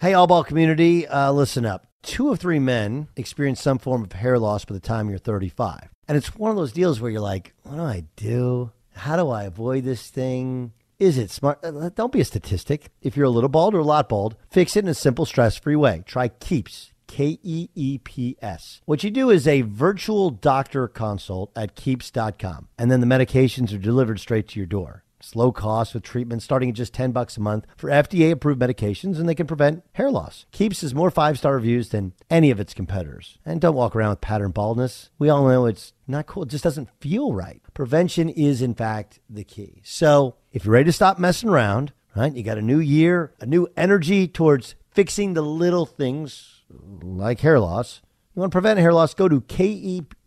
[0.00, 1.87] Hey, all ball community, uh, listen up.
[2.02, 5.88] Two of three men experience some form of hair loss by the time you're 35.
[6.06, 8.72] And it's one of those deals where you're like, what do I do?
[8.94, 10.72] How do I avoid this thing?
[10.98, 11.60] Is it smart?
[11.62, 12.90] Uh, don't be a statistic.
[13.02, 15.56] If you're a little bald or a lot bald, fix it in a simple, stress
[15.56, 16.02] free way.
[16.06, 16.92] Try Keeps.
[17.08, 18.80] K E E P S.
[18.84, 23.78] What you do is a virtual doctor consult at keeps.com, and then the medications are
[23.78, 25.04] delivered straight to your door.
[25.20, 28.60] It's low cost with treatment starting at just 10 bucks a month for FDA approved
[28.60, 30.46] medications and they can prevent hair loss.
[30.52, 33.38] Keeps has more five-star reviews than any of its competitors.
[33.44, 35.10] And don't walk around with pattern baldness.
[35.18, 36.44] We all know it's not cool.
[36.44, 37.60] It just doesn't feel right.
[37.74, 39.82] Prevention is in fact the key.
[39.84, 42.34] So, if you're ready to stop messing around, right?
[42.34, 46.62] You got a new year, a new energy towards fixing the little things
[47.02, 48.00] like hair loss.
[48.34, 50.18] You want to prevent hair loss, go to keeps.com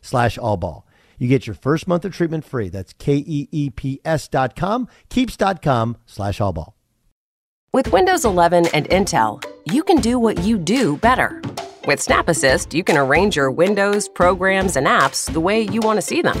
[0.00, 0.83] slash allball.
[1.18, 2.68] You get your first month of treatment free.
[2.68, 6.74] That's K-E-E-P-S dot com, keeps.com slash allball.
[7.72, 11.42] With Windows 11 and Intel, you can do what you do better.
[11.86, 15.96] With Snap Assist, you can arrange your windows, programs, and apps the way you want
[15.96, 16.38] to see them.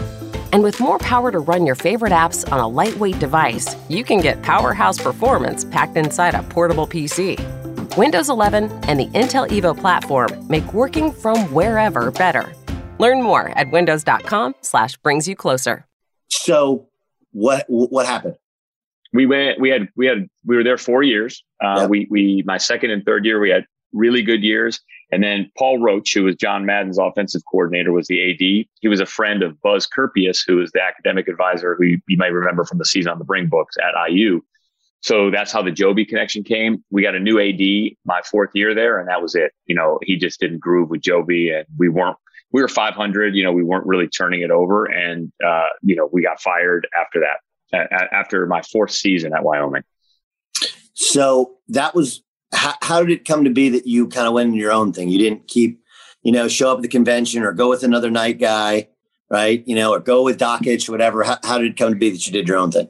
[0.52, 4.20] And with more power to run your favorite apps on a lightweight device, you can
[4.20, 7.36] get powerhouse performance packed inside a portable PC.
[7.96, 12.52] Windows 11 and the Intel Evo platform make working from wherever better.
[12.98, 15.84] Learn more at windows.com slash brings you closer.
[16.28, 16.88] So
[17.32, 18.36] what what happened?
[19.12, 21.44] We went we had we had we were there four years.
[21.62, 21.90] Uh, yep.
[21.90, 24.80] we we my second and third year we had really good years.
[25.12, 28.66] And then Paul Roach, who was John Madden's offensive coordinator, was the AD.
[28.80, 32.16] He was a friend of Buzz Kurpius, who was the academic advisor who you, you
[32.16, 34.40] might remember from the season on the Brink books at IU.
[35.02, 36.82] So that's how the Joby connection came.
[36.90, 39.52] We got a new AD my fourth year there, and that was it.
[39.66, 42.16] You know, he just didn't groove with Joby, and we weren't
[42.54, 43.34] we were 500.
[43.34, 46.86] You know, we weren't really turning it over, and uh, you know, we got fired
[46.98, 48.10] after that.
[48.12, 49.82] after my fourth season at Wyoming.
[50.92, 54.50] So that was how, how did it come to be that you kind of went
[54.50, 55.08] in your own thing?
[55.08, 55.82] You didn't keep,
[56.22, 58.86] you know, show up at the convention or go with another Knight guy,
[59.28, 59.66] right?
[59.66, 61.24] You know, or go with Dakich, whatever.
[61.24, 62.86] How, how did it come to be that you did your own thing?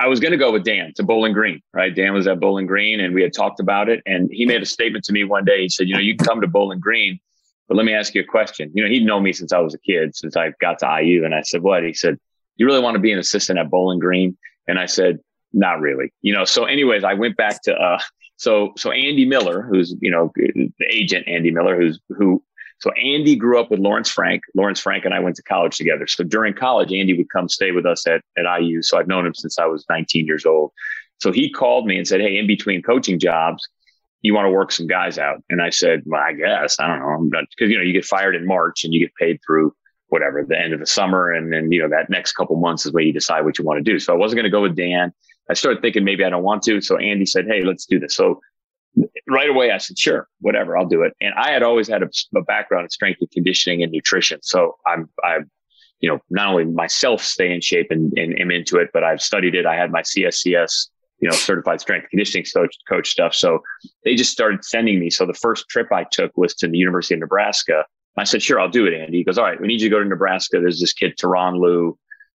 [0.00, 1.94] I was going to go with Dan to Bowling Green, right?
[1.94, 4.02] Dan was at Bowling Green and we had talked about it.
[4.04, 5.62] And he made a statement to me one day.
[5.62, 7.20] He said, You know, you can come to Bowling Green
[7.68, 8.70] but let me ask you a question.
[8.74, 11.24] You know, he'd known me since I was a kid, since I got to IU.
[11.24, 11.84] And I said, what?
[11.84, 12.18] He said,
[12.56, 14.36] you really want to be an assistant at Bowling Green?
[14.68, 15.18] And I said,
[15.52, 16.12] not really.
[16.22, 17.98] You know, so anyways, I went back to, uh,
[18.36, 22.42] so, so Andy Miller, who's, you know, the agent Andy Miller, who's, who,
[22.78, 24.42] so Andy grew up with Lawrence Frank.
[24.54, 26.06] Lawrence Frank and I went to college together.
[26.06, 28.82] So during college, Andy would come stay with us at, at IU.
[28.82, 30.72] So I've known him since I was 19 years old.
[31.18, 33.66] So he called me and said, Hey, in between coaching jobs,
[34.22, 35.42] you want to work some guys out?
[35.50, 37.08] And I said, well, I guess, I don't know.
[37.08, 37.46] I'm done.
[37.50, 39.74] Because, you know, you get fired in March and you get paid through
[40.08, 41.32] whatever, the end of the summer.
[41.32, 43.84] And then, you know, that next couple months is where you decide what you want
[43.84, 43.98] to do.
[43.98, 45.12] So I wasn't going to go with Dan.
[45.50, 46.80] I started thinking maybe I don't want to.
[46.80, 48.14] So Andy said, Hey, let's do this.
[48.14, 48.40] So
[49.28, 51.12] right away, I said, sure, whatever, I'll do it.
[51.20, 54.40] And I had always had a, a background in strength and conditioning and nutrition.
[54.42, 55.50] So I'm, I'm,
[56.00, 59.22] you know, not only myself stay in shape and, and am into it, but I've
[59.22, 59.66] studied it.
[59.66, 60.88] I had my CSCS
[61.20, 63.34] you know, certified strength conditioning coach, coach stuff.
[63.34, 63.60] So
[64.04, 65.10] they just started sending me.
[65.10, 67.84] So the first trip I took was to the University of Nebraska.
[68.18, 69.18] I said, sure, I'll do it, Andy.
[69.18, 70.58] He goes, all right, we need you to go to Nebraska.
[70.60, 71.98] There's this kid, Tyronn Lue,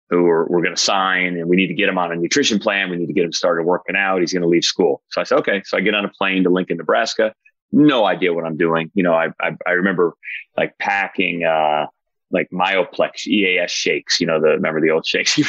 [0.09, 2.59] who we're, we're going to sign and we need to get him on a nutrition
[2.59, 2.89] plan.
[2.89, 4.21] We need to get him started working out.
[4.21, 5.03] He's going to leave school.
[5.09, 5.61] So I said, okay.
[5.65, 7.33] So I get on a plane to Lincoln, Nebraska.
[7.71, 8.89] No idea what I'm doing.
[8.95, 10.13] You know, I, I, I remember
[10.55, 11.87] like packing, uh,
[12.31, 15.39] like Myoplex EAS shakes, you know, the, remember the old shakes?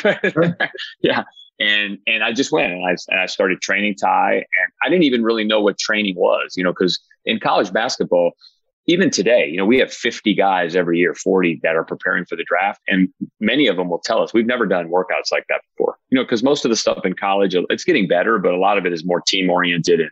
[1.01, 1.25] yeah
[1.61, 5.05] and and I just went and I and I started training Ty, and I didn't
[5.05, 8.33] even really know what training was, you know, because in college basketball,
[8.87, 12.37] even today, you know, we have 50 guys every year, 40 that are preparing for
[12.37, 13.09] the draft, and
[13.41, 16.25] many of them will tell us we've never done workouts like that before, you know,
[16.25, 18.93] because most of the stuff in college it's getting better, but a lot of it
[18.93, 20.11] is more team oriented and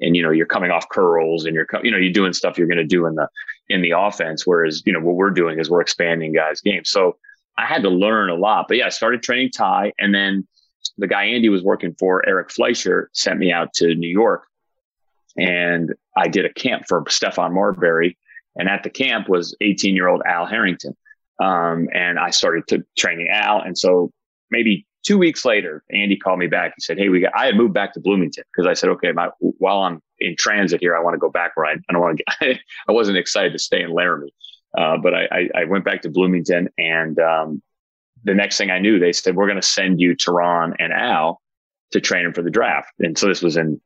[0.00, 2.66] and you know you're coming off curls and you're you know you're doing stuff you're
[2.66, 3.28] going to do in the
[3.68, 6.90] in the offense whereas you know what we're doing is we're expanding guys games.
[6.90, 7.16] So
[7.56, 10.46] i had to learn a lot but yeah i started training Ty and then
[10.98, 14.46] the guy Andy was working for, Eric Fleisher, sent me out to New York
[15.36, 18.16] and I did a camp for Stephon Marbury.
[18.56, 20.96] And at the camp was 18 year old Al Harrington.
[21.40, 23.60] Um, and I started to training Al.
[23.60, 24.12] And so
[24.50, 26.74] maybe two weeks later, Andy called me back.
[26.76, 29.10] He said, Hey, we got, I had moved back to Bloomington because I said, okay,
[29.10, 32.00] my, while I'm in transit here, I want to go back where I, I don't
[32.00, 34.32] want to get, I wasn't excited to stay in Laramie.
[34.76, 37.62] Uh, but I, I, I, went back to Bloomington and, um,
[38.24, 41.40] the next thing I knew, they said, we're going to send you Tyronn and Al
[41.92, 42.92] to train him for the draft.
[42.98, 43.80] And so this was in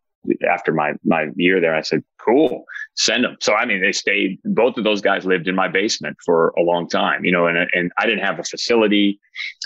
[0.48, 1.74] after my my year there.
[1.74, 2.64] I said, cool,
[2.96, 3.36] send them.
[3.40, 4.40] So I mean, they stayed.
[4.44, 7.58] Both of those guys lived in my basement for a long time, you know, and
[7.72, 9.20] and I didn't have a facility,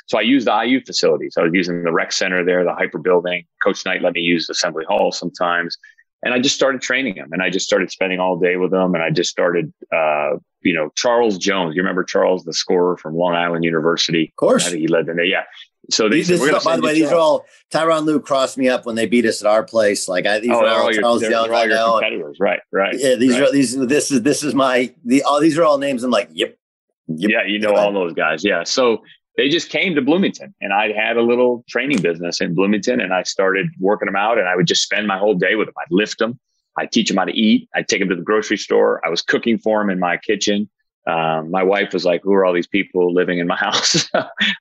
[0.06, 1.34] so I used the IU facilities.
[1.38, 3.44] I was using the rec center there, the HPER building.
[3.64, 5.76] Coach Knight let me use Assembly Hall sometimes.
[6.22, 8.94] And I just started training them and I just started spending all day with them.
[8.94, 11.74] And I just started, uh, you know, Charles Jones.
[11.74, 14.28] You remember Charles, the scorer from Long Island University?
[14.28, 14.70] Of course.
[14.70, 15.14] He led the.
[15.26, 15.42] Yeah.
[15.90, 18.94] So these, said, by the way, these are all Tyronn Lue crossed me up when
[18.94, 20.06] they beat us at our place.
[20.06, 21.50] Like I, these oh, are all, all Charles Jones.
[21.50, 21.92] All your know.
[21.94, 22.60] competitors, right?
[22.70, 22.94] Right.
[22.96, 23.48] Yeah, these right.
[23.48, 23.76] are these.
[23.76, 26.04] This is this is my the all these are all names.
[26.04, 26.56] I'm like, yep.
[27.08, 28.44] yep yeah, you know all those guys.
[28.44, 28.62] Yeah.
[28.62, 29.02] So
[29.36, 33.14] they just came to Bloomington, and I had a little training business in Bloomington, and
[33.14, 35.74] I started working them out, and I would just spend my whole day with them.
[35.78, 36.38] I'd lift them,
[36.78, 39.00] I'd teach them how to eat, I'd take them to the grocery store.
[39.06, 40.68] I was cooking for them in my kitchen.
[41.06, 44.08] Um, my wife was like, "Who are all these people living in my house?"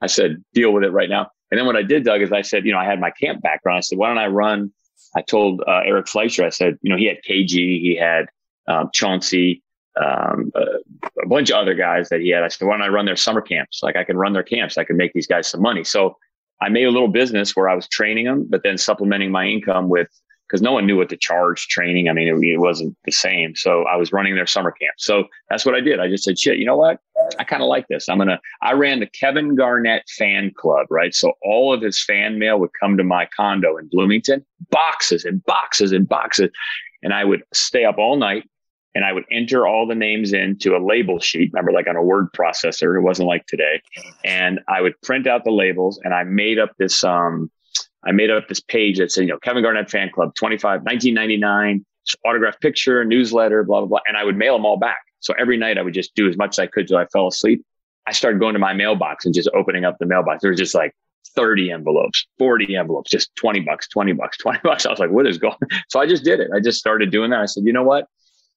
[0.02, 2.42] I said, "Deal with it right now." And then what I did, Doug, is I
[2.42, 3.78] said, you know, I had my camp background.
[3.78, 4.72] I said, why don't I run?
[5.16, 8.28] I told uh, Eric Fleisher, I said, you know, he had KG, he had
[8.68, 9.62] um, Chauncey,
[10.00, 10.78] um, uh,
[11.24, 12.44] a bunch of other guys that he had.
[12.44, 13.82] I said, why don't I run their summer camps?
[13.84, 14.78] Like I can run their camps.
[14.78, 15.84] I can make these guys some money.
[15.84, 16.18] So
[16.62, 19.90] I made a little business where I was training them, but then supplementing my income
[19.90, 20.08] with
[20.48, 22.10] because no one knew what to charge training.
[22.10, 23.56] I mean, it, it, wasn't the same.
[23.56, 24.96] So I was running their summer camp.
[24.98, 26.02] So that's what I did.
[26.02, 27.00] I just said, shit, you know what?
[27.40, 28.10] I kind of like this.
[28.10, 31.16] I'm going to, I ran the Kevin Garnett fan club, right?
[31.16, 35.42] So all of his fan mail would come to my condo in Bloomington, boxes and
[35.46, 36.50] boxes and boxes.
[37.02, 38.44] And I would stay up all night
[38.94, 41.52] and I would enter all the names into a label sheet.
[41.54, 43.82] Remember, like on a word processor, it wasn't like today.
[44.26, 47.50] And I would print out the labels and I made up this, um,
[48.04, 51.86] I made up this page that said, you know, Kevin Garnett fan club, 25, 1999,
[52.26, 54.00] autograph picture, newsletter, blah, blah, blah.
[54.08, 55.00] And I would mail them all back.
[55.20, 57.28] So every night I would just do as much as I could till I fell
[57.28, 57.64] asleep.
[58.08, 60.42] I started going to my mailbox and just opening up the mailbox.
[60.42, 60.94] There was just like
[61.36, 64.86] 30 envelopes, 40 envelopes, just 20 bucks, 20 bucks, 20 bucks.
[64.86, 65.56] I was like, what is going?
[65.90, 66.50] So I just did it.
[66.54, 67.42] I just started doing that.
[67.42, 68.08] I said, you know what?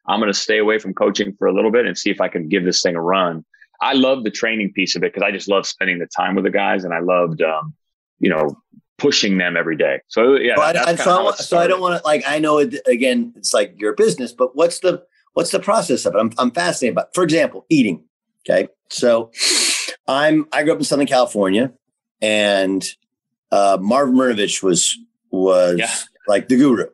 [0.07, 2.28] I'm going to stay away from coaching for a little bit and see if I
[2.28, 3.44] can give this thing a run.
[3.80, 6.44] I love the training piece of it because I just love spending the time with
[6.44, 7.74] the guys and I loved, um,
[8.18, 8.57] you know,
[8.98, 10.00] pushing them every day.
[10.09, 12.76] So yeah, well, I, so, I, so I don't want to like I know it
[12.86, 13.32] again.
[13.36, 16.18] It's like your business, but what's the what's the process of it?
[16.18, 17.14] I'm I'm fascinated about.
[17.14, 18.05] For example, eating.
[18.48, 19.32] Okay, so
[20.07, 21.72] I'm I grew up in Southern California,
[22.20, 22.84] and
[23.50, 24.98] uh, Marv Marinovich was
[25.30, 25.94] was yeah.
[26.28, 26.84] like the guru.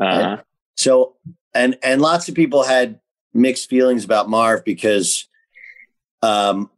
[0.00, 0.28] Uh-huh.
[0.36, 0.40] Right?
[0.76, 1.16] So
[1.54, 3.00] and and lots of people had
[3.34, 5.28] mixed feelings about Marv because
[6.22, 6.70] um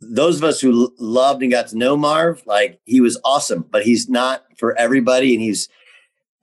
[0.00, 3.82] those of us who loved and got to know Marv, like he was awesome, but
[3.82, 5.34] he's not for everybody.
[5.34, 5.68] And he's,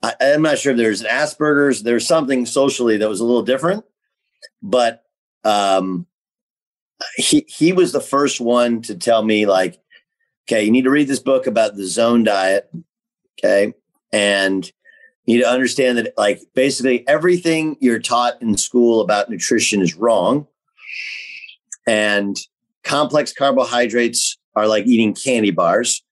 [0.02, 3.42] I, am not sure if there's an Asperger's, there's something socially that was a little
[3.42, 3.84] different,
[4.62, 5.04] but
[5.44, 6.06] um,
[7.16, 9.80] he, he was the first one to tell me like,
[10.46, 12.70] okay, you need to read this book about the zone diet.
[13.38, 13.74] Okay.
[14.12, 14.70] And
[15.26, 19.94] you need to understand that like basically everything you're taught in school about nutrition is
[19.94, 20.46] wrong.
[21.86, 22.36] And
[22.84, 26.02] complex carbohydrates are like eating candy bars,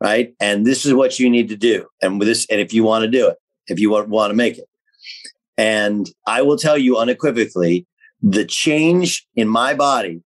[0.00, 0.34] right?
[0.40, 1.86] And this is what you need to do.
[2.02, 3.36] And with this, and if you want to do it,
[3.68, 4.64] if you want, want to make it.
[5.56, 7.86] And I will tell you unequivocally,
[8.22, 10.22] the change in my body,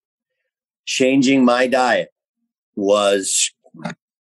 [0.87, 2.09] changing my diet
[2.75, 3.53] was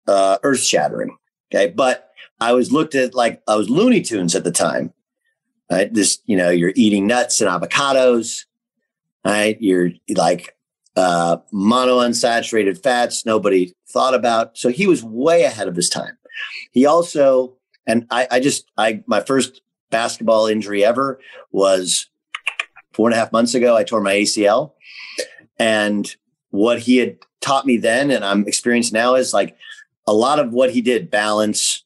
[0.07, 1.17] uh, earth shattering.
[1.53, 1.71] Okay.
[1.71, 2.10] But
[2.41, 4.93] I was looked at like I was Looney Tunes at the time.
[5.69, 5.93] Right.
[5.93, 8.45] This, you know, you're eating nuts and avocados.
[9.23, 9.55] Right.
[9.61, 10.57] You're like
[10.97, 14.57] uh, monounsaturated fats nobody thought about.
[14.57, 16.17] So he was way ahead of his time.
[16.71, 19.61] He also, and I, I just, I my first
[19.91, 21.19] basketball injury ever
[21.51, 22.09] was
[22.93, 23.77] four and a half months ago.
[23.77, 24.73] I tore my ACL,
[25.59, 26.13] and
[26.49, 29.55] what he had taught me then, and I'm experienced now, is like
[30.07, 31.83] a lot of what he did, balance,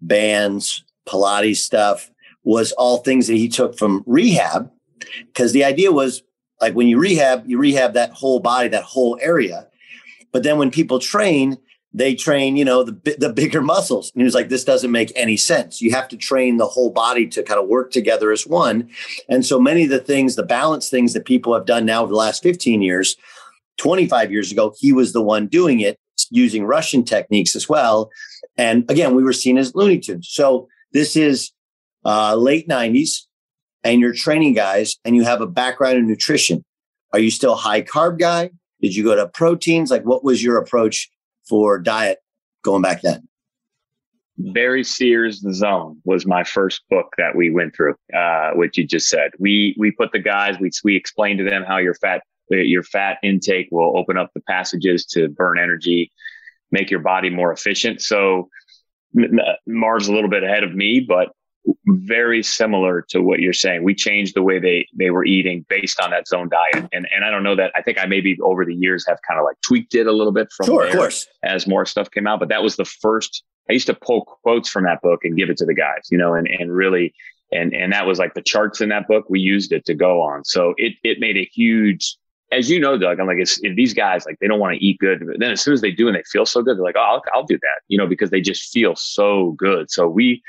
[0.00, 2.10] bands, Pilates stuff,
[2.44, 4.70] was all things that he took from rehab.
[5.26, 6.22] Because the idea was
[6.60, 9.66] like when you rehab, you rehab that whole body, that whole area.
[10.32, 11.58] But then when people train,
[11.92, 14.10] they train, you know, the the bigger muscles.
[14.12, 15.80] And he was like, this doesn't make any sense.
[15.80, 18.90] You have to train the whole body to kind of work together as one.
[19.28, 22.10] And so many of the things, the balance things that people have done now over
[22.10, 23.16] the last 15 years,
[23.76, 25.98] 25 years ago, he was the one doing it
[26.30, 28.10] using Russian techniques as well.
[28.56, 30.28] And again, we were seen as Looney Tunes.
[30.30, 31.52] So this is
[32.04, 33.22] uh, late 90s.
[33.82, 36.64] and you're training guys and you have a background in nutrition,
[37.12, 38.50] are you still high carb guy?
[38.80, 39.90] Did you go to proteins?
[39.90, 41.10] Like, what was your approach
[41.48, 42.18] for diet
[42.62, 43.28] going back then?
[44.36, 48.84] Barry Sears' The Zone was my first book that we went through, uh, which you
[48.84, 49.30] just said.
[49.38, 53.18] We we put the guys, we we explained to them how your fat your fat
[53.22, 56.12] intake will open up the passages to burn energy,
[56.70, 58.02] make your body more efficient.
[58.02, 58.48] So
[59.66, 61.30] Marv's a little bit ahead of me, but
[61.86, 63.84] very similar to what you're saying.
[63.84, 67.24] We changed the way they they were eating based on that zone diet, and and
[67.24, 69.56] I don't know that I think I maybe over the years have kind of like
[69.62, 72.40] tweaked it a little bit from sure, of course, as more stuff came out.
[72.40, 73.44] But that was the first.
[73.70, 76.18] I used to pull quotes from that book and give it to the guys, you
[76.18, 77.14] know, and and really.
[77.52, 79.26] And, and that was like the charts in that book.
[79.28, 80.44] We used it to go on.
[80.44, 82.16] So it, it made a huge
[82.52, 84.98] as you know, Doug, I'm like, if these guys like they don't want to eat
[84.98, 86.96] good, but then as soon as they do and they feel so good, they're like,
[86.96, 89.90] oh, I'll, I'll do that, you know, because they just feel so good.
[89.90, 90.42] So we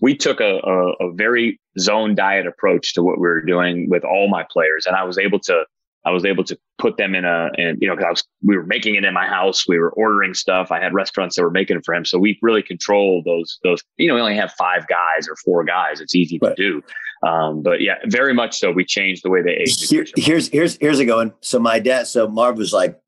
[0.00, 4.04] we took a, a, a very zone diet approach to what we were doing with
[4.04, 5.64] all my players, and I was able to
[6.04, 8.56] I was able to put them in a, and you know, because I was, we
[8.56, 9.66] were making it in my house.
[9.66, 10.70] We were ordering stuff.
[10.70, 12.04] I had restaurants that were making it for him.
[12.04, 15.64] So we really controlled those, those, you know, we only have five guys or four
[15.64, 16.00] guys.
[16.00, 16.54] It's easy right.
[16.54, 16.82] to do.
[17.26, 18.70] Um, but yeah, very much so.
[18.70, 19.68] We changed the way they ate.
[19.68, 21.32] Here, here's, here's, here's it going.
[21.40, 23.00] So my dad, so Marv was like,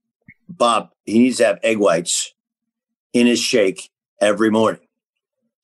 [0.49, 2.33] Bob, he needs to have egg whites
[3.13, 3.91] in his shake
[4.21, 4.81] every morning.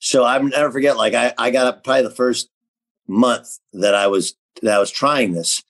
[0.00, 2.50] So I'll never forget, like I, I got up probably the first
[3.06, 5.62] month that I was, that I was trying this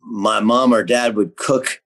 [0.00, 1.82] my mom or dad would cook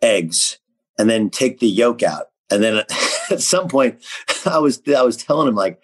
[0.00, 0.58] eggs
[0.98, 2.26] and then take the yolk out.
[2.50, 2.78] And then
[3.30, 4.02] at some point,
[4.46, 5.82] I was I was telling him like,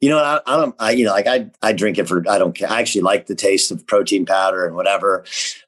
[0.00, 2.38] you know, I, I don't, I you know, like I I drink it for I
[2.38, 2.70] don't care.
[2.70, 5.24] I actually like the taste of protein powder and whatever,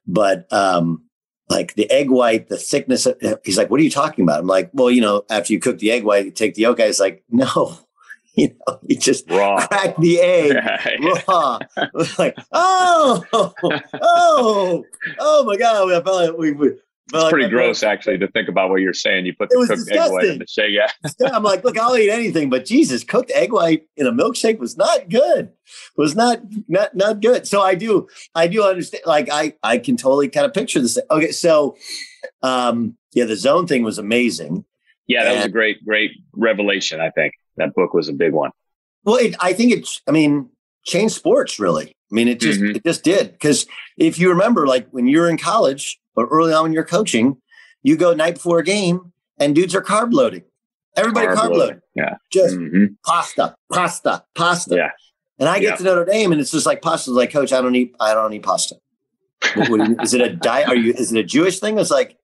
[0.07, 1.03] but um,
[1.49, 3.05] like the egg white, the thickness.
[3.05, 4.39] Of, he's like, what are you talking about?
[4.39, 6.79] I'm like, well, you know, after you cook the egg white, you take the yolk.
[6.79, 7.77] He's like, no,
[8.35, 9.65] you know, you just raw.
[9.67, 11.59] crack the egg raw.
[12.17, 14.83] like, oh, oh,
[15.19, 15.91] oh my god!
[15.91, 16.51] I felt like we.
[16.53, 16.71] we
[17.07, 19.25] it's like pretty gross, actually, to think about what you're saying.
[19.25, 20.03] You put the cooked disgusting.
[20.03, 20.71] egg white in the shake.
[20.71, 20.89] Yeah,
[21.33, 24.77] I'm like, look, I'll eat anything, but Jesus, cooked egg white in a milkshake was
[24.77, 25.51] not good.
[25.97, 27.47] Was not not not good.
[27.47, 29.03] So I do, I do understand.
[29.05, 30.97] Like, I I can totally kind of picture this.
[31.11, 31.75] Okay, so,
[32.41, 34.65] um, yeah, the zone thing was amazing.
[35.07, 37.01] Yeah, that and, was a great, great revelation.
[37.01, 38.51] I think that book was a big one.
[39.03, 40.49] Well, it, I think it's, I mean,
[40.85, 41.95] changed sports really.
[42.13, 42.75] I mean, it just, mm-hmm.
[42.75, 43.39] it just did.
[43.39, 43.65] Cause
[43.97, 47.37] if you remember, like when you're in college or early on when you're coaching,
[47.81, 50.43] you go night before a game and dudes are carb loading.
[50.95, 51.57] Everybody carb, carb loading.
[51.57, 51.81] loading.
[51.95, 52.15] Yeah.
[52.31, 52.93] Just mm-hmm.
[53.03, 54.75] pasta, pasta, pasta.
[54.75, 54.91] Yeah.
[55.39, 55.75] And I get yeah.
[55.77, 57.09] to Notre Dame and it's just like pasta.
[57.09, 58.75] Like, coach, I don't eat, I don't eat pasta.
[59.55, 60.69] is it a diet?
[60.69, 61.79] Are you, is it a Jewish thing?
[61.79, 62.15] It's like,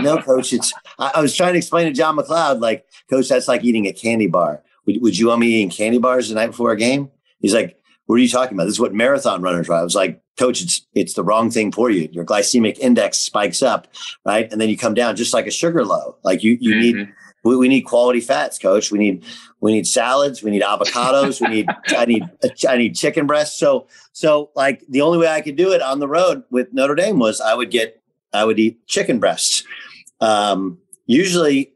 [0.00, 0.54] no, coach.
[0.54, 0.72] It's.
[0.98, 3.92] I, I, was trying to explain to John MacLeod, like, coach, that's like eating a
[3.92, 4.62] candy bar.
[4.86, 7.10] Would, would you want me eating candy bars the night before a game?
[7.40, 7.77] He's like,
[8.08, 8.64] what are you talking about?
[8.64, 9.78] This is what marathon runners are.
[9.78, 12.08] I was like, coach, it's it's the wrong thing for you.
[12.10, 13.86] Your glycemic index spikes up,
[14.24, 16.16] right, and then you come down just like a sugar low.
[16.24, 16.98] Like you you mm-hmm.
[16.98, 17.12] need.
[17.44, 18.90] We, we need quality fats, coach.
[18.90, 19.24] We need
[19.60, 20.42] we need salads.
[20.42, 21.40] We need avocados.
[21.40, 22.24] we need I need
[22.68, 23.58] I need chicken breasts.
[23.58, 26.94] So so like the only way I could do it on the road with Notre
[26.94, 28.02] Dame was I would get
[28.32, 29.64] I would eat chicken breasts.
[30.20, 31.72] Um, usually,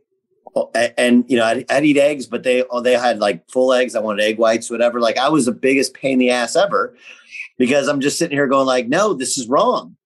[0.54, 3.72] Oh, and you know, I'd, I'd, eat eggs, but they oh, they had like full
[3.72, 3.94] eggs.
[3.94, 5.00] I wanted egg whites, whatever.
[5.00, 6.94] Like I was the biggest pain in the ass ever
[7.56, 9.96] because I'm just sitting here going like, no, this is wrong.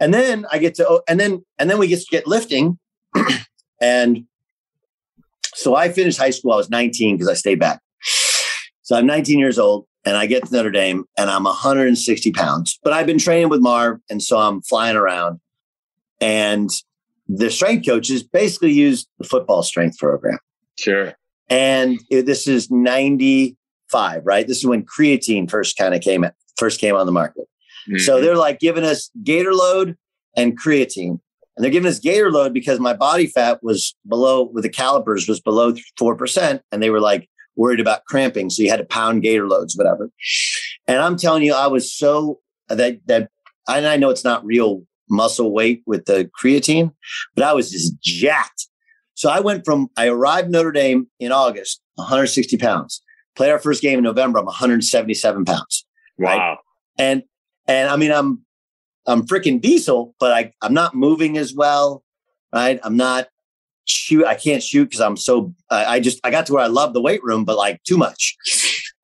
[0.00, 2.78] And then I get to, oh, and then and then we get to get lifting,
[3.80, 4.24] and
[5.54, 6.52] so I finished high school.
[6.52, 7.80] I was 19 because I stayed back.
[8.82, 12.78] So I'm 19 years old and I get to Notre Dame and I'm 160 pounds.
[12.82, 15.40] But I've been training with Marv, and so I'm flying around.
[16.20, 16.70] And
[17.28, 20.38] the strength coaches basically use the football strength program.
[20.78, 21.14] Sure.
[21.50, 24.46] And this is 95, right?
[24.46, 26.24] This is when creatine first kind of came
[26.56, 27.44] first came on the market.
[27.88, 27.98] Mm-hmm.
[27.98, 29.96] So they're like giving us GatorLode
[30.36, 31.20] and creatine.
[31.56, 35.40] And they're giving us GatorLode because my body fat was below with the calipers was
[35.40, 36.60] below 4%.
[36.70, 38.50] And they were like worried about cramping.
[38.50, 40.10] So you had to pound GatorLodes, whatever.
[40.86, 43.30] And I'm telling you, I was so that that
[43.66, 46.92] and I know it's not real muscle weight with the creatine,
[47.34, 48.66] but I was just jacked.
[49.14, 53.02] So I went from, I arrived Notre Dame in August, 160 pounds.
[53.36, 55.86] Played our first game in November, I'm 177 pounds.
[56.18, 56.26] Wow.
[56.26, 56.58] Right?
[56.98, 57.22] And,
[57.66, 58.44] and I mean, I'm,
[59.06, 62.04] I'm freaking diesel, but I, I'm not moving as well.
[62.52, 62.78] Right.
[62.82, 63.28] I'm not
[63.86, 64.24] shoot.
[64.24, 66.92] I can't shoot because I'm so, I, I just, I got to where I love
[66.94, 68.36] the weight room, but like too much.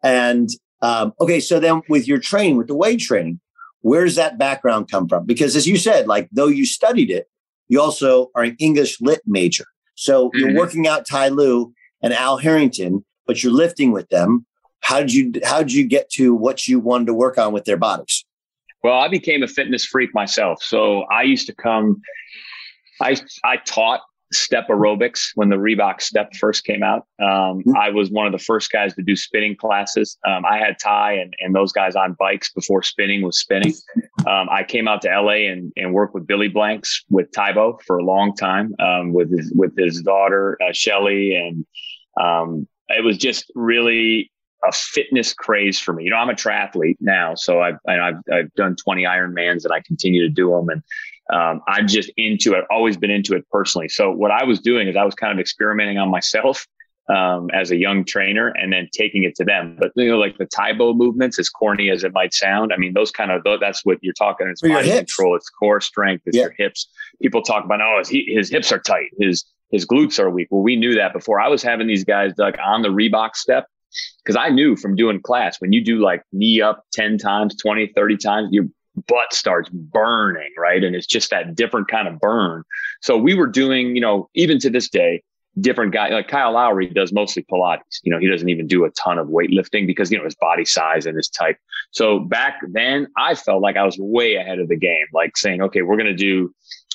[0.03, 0.49] And,
[0.83, 1.41] um, okay.
[1.41, 3.41] So then with your training, with the weight training,
[3.85, 5.27] where does that background come from?
[5.27, 7.29] Because as you said, like though you studied it,
[7.69, 9.67] you also are an English lit major.
[9.95, 10.39] So mm-hmm.
[10.39, 14.47] you're working out Ty Lue and Al Harrington, but you're lifting with them.
[14.81, 17.67] How did you how did you get to what you wanted to work on with
[17.67, 18.25] their bodies?
[18.83, 20.63] Well, I became a fitness freak myself.
[20.63, 22.01] So I used to come,
[23.03, 24.01] I, I taught
[24.35, 27.07] step aerobics when the Reebok step first came out.
[27.21, 27.77] Um, mm-hmm.
[27.77, 30.19] I was one of the first guys to do spinning classes.
[30.27, 33.75] Um, I had Ty and, and those guys on bikes before spinning was spinning.
[34.27, 37.99] Um, I came out to LA and, and worked with Billy Blanks with Tae-Bo for
[37.99, 41.37] a long time um, with his, with his daughter, uh, Shellie.
[41.37, 41.67] And
[42.21, 44.31] um, it was just really
[44.67, 46.05] a fitness craze for me.
[46.05, 49.81] You know, I'm a triathlete now, so I've, I've, I've done 20 Ironmans and I
[49.81, 50.69] continue to do them.
[50.69, 50.83] And
[51.33, 53.89] um, I'm just into it, always been into it personally.
[53.89, 56.67] So what I was doing is I was kind of experimenting on myself
[57.09, 59.77] um, as a young trainer and then taking it to them.
[59.79, 62.95] But you know, like the Tae-Bo movements, as corny as it might sound, I mean,
[62.95, 64.49] those kind of that's what you're talking.
[64.49, 66.45] It's body control, it's core strength, it's yeah.
[66.45, 66.89] your hips.
[67.23, 70.49] People talk about oh, his, his hips are tight, his his glutes are weak.
[70.51, 71.41] Well, we knew that before.
[71.41, 73.67] I was having these guys like on the Reebok step
[74.25, 77.93] because I knew from doing class when you do like knee up 10 times, 20,
[77.95, 78.71] 30 times, you
[79.09, 80.83] butt starts burning, right?
[80.83, 82.63] And it's just that different kind of burn.
[83.03, 85.23] So we were doing, you know, even to this day,
[85.61, 88.01] different guy like Kyle Lowry does mostly Pilates.
[88.03, 90.65] You know, he doesn't even do a ton of weightlifting because, you know, his body
[90.65, 91.57] size and his type.
[91.91, 95.63] So back then I felt like I was way ahead of the game, like saying,
[95.63, 96.53] okay, we're going to do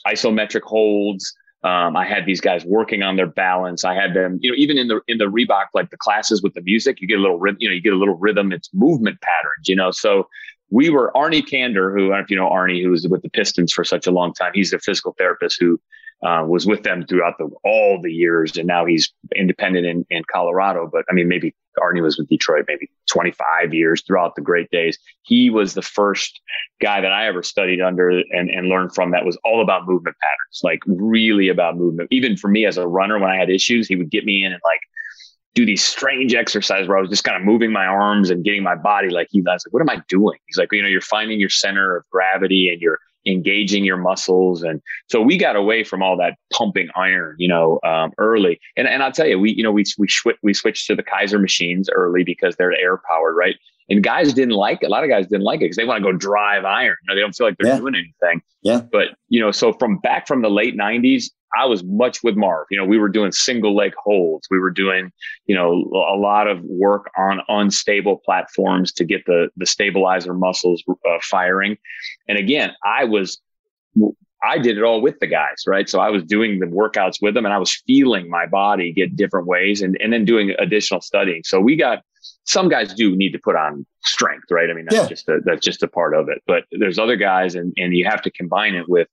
[0.08, 1.34] isometric holds.
[1.64, 3.84] Um, I had these guys working on their balance.
[3.84, 6.54] I had them, you know, even in the in the Reebok, like the classes with
[6.54, 8.54] the music, you get a little rhythm, you know, you get a little rhythm.
[8.54, 9.92] It's movement patterns, you know.
[9.92, 10.28] So
[10.70, 13.22] we were Arnie Kander, who I don't know if you know Arnie, who was with
[13.22, 14.52] the Pistons for such a long time.
[14.54, 15.80] He's a physical therapist who
[16.22, 20.24] uh, was with them throughout the all the years, and now he's independent in, in
[20.32, 20.90] Colorado.
[20.92, 24.98] But I mean, maybe Arnie was with Detroit maybe 25 years throughout the great days.
[25.24, 26.40] He was the first
[26.82, 30.18] guy that I ever studied under and, and learned from that was all about movement
[30.22, 32.10] patterns, like really about movement.
[32.12, 34.52] Even for me as a runner, when I had issues, he would get me in
[34.52, 34.82] and like
[35.56, 38.64] do these strange exercises where I was just kind of moving my arms and getting
[38.64, 40.38] my body like he was like, what am I doing?
[40.48, 44.64] He's like, you know, you're finding your center of gravity and you're engaging your muscles.
[44.64, 48.60] And so we got away from all that pumping iron, you know, um, early.
[48.78, 51.04] And, and I'll tell you, we, you know, we, we, sw- we switched to the
[51.04, 53.56] Keiser machines early because they're air powered, right?
[53.90, 54.86] And guys didn't like it.
[54.86, 56.96] A lot of guys didn't like it because they want to go drive iron.
[57.02, 57.80] You know, they don't feel like they're yeah.
[57.80, 58.42] doing anything.
[58.62, 58.82] Yeah.
[58.92, 62.68] But, you know, so from back from the late 90s, I was much with Marv.
[62.70, 64.48] You know, we were doing single leg holds.
[64.52, 65.12] We were doing,
[65.46, 70.84] you know, a lot of work on unstable platforms to get the the stabilizer muscles
[70.90, 71.78] uh, firing.
[72.28, 73.40] And again, I was
[74.44, 75.90] I did it all with the guys, right?
[75.90, 79.16] So I was doing the workouts with them and I was feeling my body get
[79.16, 81.42] different ways and, and then doing additional studying.
[81.44, 82.04] So we got
[82.46, 84.70] some guys do need to put on strength, right?
[84.70, 85.08] I mean, that's yeah.
[85.08, 88.06] just a, that's just a part of it, but there's other guys and, and you
[88.06, 89.08] have to combine it with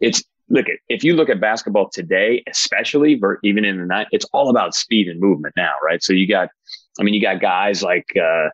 [0.00, 4.26] it's look at if you look at basketball today, especially even in the night, it's
[4.32, 6.02] all about speed and movement now, right?
[6.02, 6.48] So you got,
[6.98, 8.48] I mean, you got guys like uh,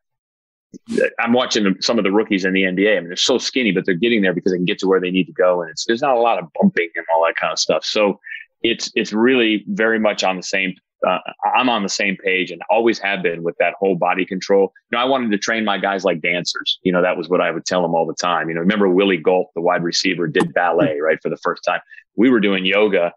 [1.19, 2.97] I'm watching some of the rookies in the NBA.
[2.97, 5.01] I mean, they're so skinny, but they're getting there because they can get to where
[5.01, 7.37] they need to go, and it's there's not a lot of bumping and all that
[7.37, 7.85] kind of stuff.
[7.85, 8.21] So
[8.63, 10.75] it's it's really very much on the same
[11.07, 11.19] uh,
[11.55, 14.73] I'm on the same page and always have been with that whole body control.
[14.91, 16.79] You know, I wanted to train my guys like dancers.
[16.83, 18.49] You know, that was what I would tell them all the time.
[18.49, 21.81] You know, remember Willie Gault, the wide receiver, did ballet, right, for the first time.
[22.17, 23.13] We were doing yoga.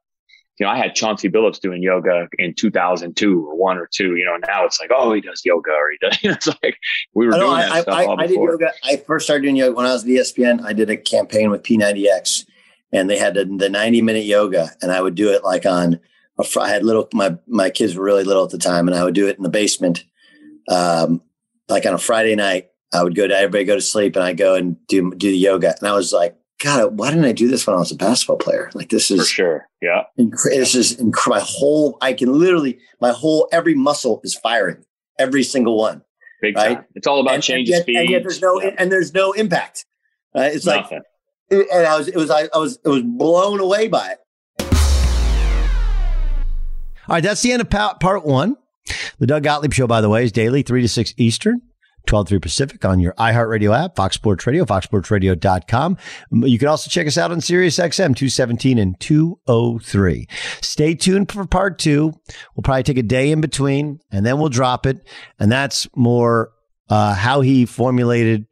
[0.60, 4.16] You know, I had Chauncey Billups doing yoga in 2002 or one or two.
[4.16, 6.18] You know, now it's like, oh, he does yoga or he does.
[6.24, 6.78] You know, it's like
[7.14, 8.72] we were doing I, that I, stuff I, all I did yoga.
[8.84, 10.64] I first started doing yoga when I was at ESPN.
[10.64, 12.46] I did a campaign with P90X,
[12.92, 16.00] and they had the, the 90 minute yoga, and I would do it like on
[16.40, 19.16] I had little my my kids were really little at the time, and I would
[19.16, 20.04] do it in the basement,
[20.70, 21.22] um,
[21.68, 22.70] like on a Friday night.
[22.94, 25.38] I would go to everybody go to sleep, and I go and do do the
[25.38, 25.76] yoga.
[25.80, 28.38] And I was like, God, why didn't I do this when I was a basketball
[28.38, 28.70] player?
[28.74, 30.04] Like this is for sure, yeah.
[30.20, 31.98] Inc- this is inc- my whole.
[32.02, 34.86] I can literally my whole every muscle is firing,
[35.20, 36.04] every single one.
[36.42, 36.76] Big right?
[36.76, 36.86] time.
[36.94, 37.98] It's all about and, changing and yet, speed.
[37.98, 38.76] And yet there's no yeah.
[38.78, 39.86] and there's no impact.
[40.36, 40.54] Right?
[40.54, 41.02] It's Nothing.
[41.52, 44.20] like, and I was it was I, I was it was blown away by it.
[47.08, 48.58] All right, that's the end of part one.
[49.20, 51.62] The Doug Gottlieb Show, by the way, is daily, 3 to 6 Eastern.
[52.06, 55.98] 12 3 Pacific on your iHeartRadio app, Fox Sports Radio, foxsportsradio.com.
[56.32, 60.28] You can also check us out on Sirius XM 217 and 203.
[60.62, 62.14] Stay tuned for part two.
[62.56, 65.06] We'll probably take a day in between and then we'll drop it.
[65.38, 66.52] And that's more
[66.90, 68.46] uh, how he formulated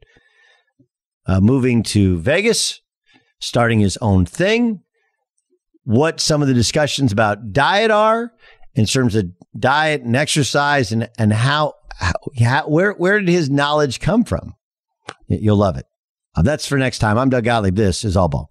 [1.26, 2.80] uh, moving to Vegas,
[3.40, 4.82] starting his own thing,
[5.86, 8.32] what some of the discussions about diet are
[8.74, 9.26] in terms of
[9.56, 11.74] diet and exercise and, and how,
[12.36, 14.56] how where, where did his knowledge come from?
[15.28, 15.86] You'll love it.
[16.34, 17.16] Uh, that's for next time.
[17.16, 17.76] I'm Doug Gottlieb.
[17.76, 18.50] This is All Ball.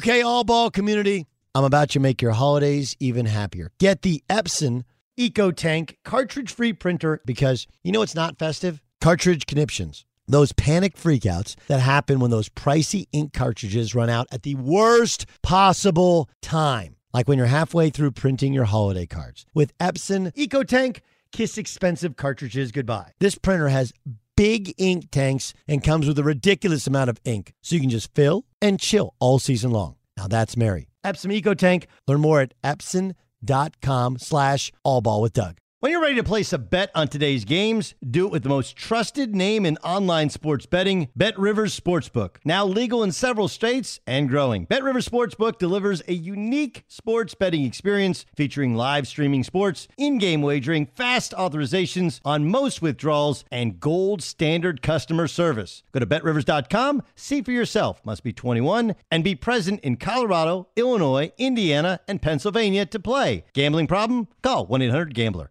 [0.00, 3.70] Okay, all ball community, I'm about to make your holidays even happier.
[3.78, 4.84] Get the Epson
[5.18, 8.80] EcoTank cartridge free printer because you know it's not festive?
[9.02, 10.06] Cartridge conniptions.
[10.26, 15.26] Those panic freakouts that happen when those pricey ink cartridges run out at the worst
[15.42, 19.44] possible time, like when you're halfway through printing your holiday cards.
[19.52, 21.00] With Epson EcoTank,
[21.30, 23.12] kiss expensive cartridges goodbye.
[23.18, 23.92] This printer has
[24.40, 28.14] big ink tanks and comes with a ridiculous amount of ink, so you can just
[28.14, 29.96] fill and chill all season long.
[30.16, 30.88] Now that's merry.
[31.04, 31.84] Epson EcoTank.
[32.08, 35.58] Learn more at epson.com slash allball with Doug.
[35.80, 38.76] When you're ready to place a bet on today's games, do it with the most
[38.76, 42.36] trusted name in online sports betting, Bet Rivers Sportsbook.
[42.44, 44.66] Now legal in several states and growing.
[44.66, 50.84] Bet Rivers Sportsbook delivers a unique sports betting experience featuring live streaming sports, in-game wagering,
[50.84, 55.82] fast authorizations on most withdrawals, and gold standard customer service.
[55.92, 58.04] Go to betrivers.com, see for yourself.
[58.04, 63.46] Must be 21 and be present in Colorado, Illinois, Indiana, and Pennsylvania to play.
[63.54, 64.28] Gambling problem?
[64.42, 65.50] Call 1-800-GAMBLER.